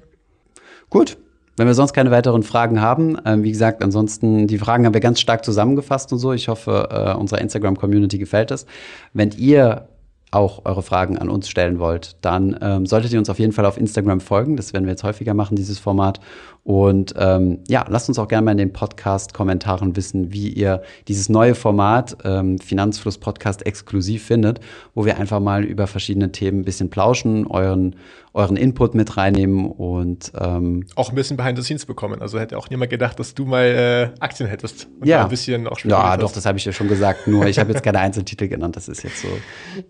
Gut. 0.90 1.16
Wenn 1.56 1.68
wir 1.68 1.74
sonst 1.74 1.92
keine 1.92 2.10
weiteren 2.10 2.42
Fragen 2.42 2.80
haben, 2.80 3.16
äh, 3.24 3.40
wie 3.42 3.52
gesagt, 3.52 3.84
ansonsten, 3.84 4.48
die 4.48 4.58
Fragen 4.58 4.86
haben 4.86 4.94
wir 4.94 5.00
ganz 5.00 5.20
stark 5.20 5.44
zusammengefasst 5.44 6.12
und 6.12 6.18
so. 6.18 6.32
Ich 6.32 6.48
hoffe, 6.48 6.88
äh, 6.90 7.14
unserer 7.14 7.40
Instagram-Community 7.42 8.18
gefällt 8.18 8.50
es. 8.50 8.66
Wenn 9.12 9.30
ihr 9.32 9.86
auch 10.32 10.64
eure 10.64 10.82
Fragen 10.82 11.18
an 11.18 11.28
uns 11.28 11.48
stellen 11.48 11.78
wollt, 11.78 12.16
dann 12.22 12.58
ähm, 12.60 12.86
solltet 12.86 13.12
ihr 13.12 13.18
uns 13.18 13.30
auf 13.30 13.38
jeden 13.38 13.52
Fall 13.52 13.66
auf 13.66 13.76
Instagram 13.76 14.20
folgen. 14.20 14.56
Das 14.56 14.72
werden 14.72 14.84
wir 14.86 14.92
jetzt 14.92 15.04
häufiger 15.04 15.34
machen, 15.34 15.56
dieses 15.56 15.78
Format. 15.78 16.20
Und 16.64 17.14
ähm, 17.18 17.58
ja, 17.68 17.84
lasst 17.88 18.08
uns 18.08 18.20
auch 18.20 18.28
gerne 18.28 18.44
mal 18.44 18.52
in 18.52 18.58
den 18.58 18.72
Podcast-Kommentaren 18.72 19.96
wissen, 19.96 20.32
wie 20.32 20.48
ihr 20.48 20.82
dieses 21.08 21.28
neue 21.28 21.56
Format 21.56 22.16
ähm, 22.24 22.58
Finanzfluss 22.60 23.18
Podcast 23.18 23.66
exklusiv 23.66 24.24
findet, 24.24 24.60
wo 24.94 25.04
wir 25.04 25.18
einfach 25.18 25.40
mal 25.40 25.64
über 25.64 25.88
verschiedene 25.88 26.30
Themen 26.30 26.60
ein 26.60 26.64
bisschen 26.64 26.88
plauschen, 26.88 27.48
euren, 27.48 27.96
euren 28.32 28.56
Input 28.56 28.94
mit 28.94 29.16
reinnehmen 29.16 29.66
und 29.66 30.30
ähm, 30.38 30.86
auch 30.94 31.08
ein 31.08 31.16
bisschen 31.16 31.36
behind 31.36 31.58
the 31.58 31.64
scenes 31.64 31.84
bekommen. 31.84 32.22
Also 32.22 32.38
hätte 32.38 32.56
auch 32.56 32.70
niemand 32.70 32.90
gedacht, 32.90 33.18
dass 33.18 33.34
du 33.34 33.44
mal 33.44 33.64
äh, 33.64 34.20
Aktien 34.20 34.48
hättest 34.48 34.86
und 35.00 35.08
ja. 35.08 35.24
ein 35.24 35.28
bisschen 35.30 35.66
auch 35.66 35.80
Ja, 35.80 36.16
doch, 36.16 36.30
das 36.30 36.46
habe 36.46 36.58
ich 36.58 36.64
ja 36.64 36.72
schon 36.72 36.86
gesagt. 36.86 37.26
Nur 37.26 37.46
ich 37.46 37.58
habe 37.58 37.72
jetzt 37.72 37.82
keine 37.82 37.98
Einzeltitel 37.98 38.46
genannt. 38.46 38.76
Das 38.76 38.86
ist 38.86 39.02
jetzt 39.02 39.20
so 39.20 39.28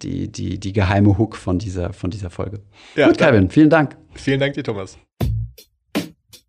die, 0.00 0.32
die, 0.32 0.58
die 0.58 0.72
geheime 0.72 1.18
Hook 1.18 1.36
von 1.36 1.58
dieser, 1.58 1.92
von 1.92 2.08
dieser 2.08 2.30
Folge. 2.30 2.60
Ja, 2.96 3.08
Gut, 3.08 3.18
Kevin, 3.18 3.50
vielen 3.50 3.68
Dank. 3.68 3.98
Vielen 4.14 4.40
Dank 4.40 4.54
dir, 4.54 4.64
Thomas. 4.64 4.96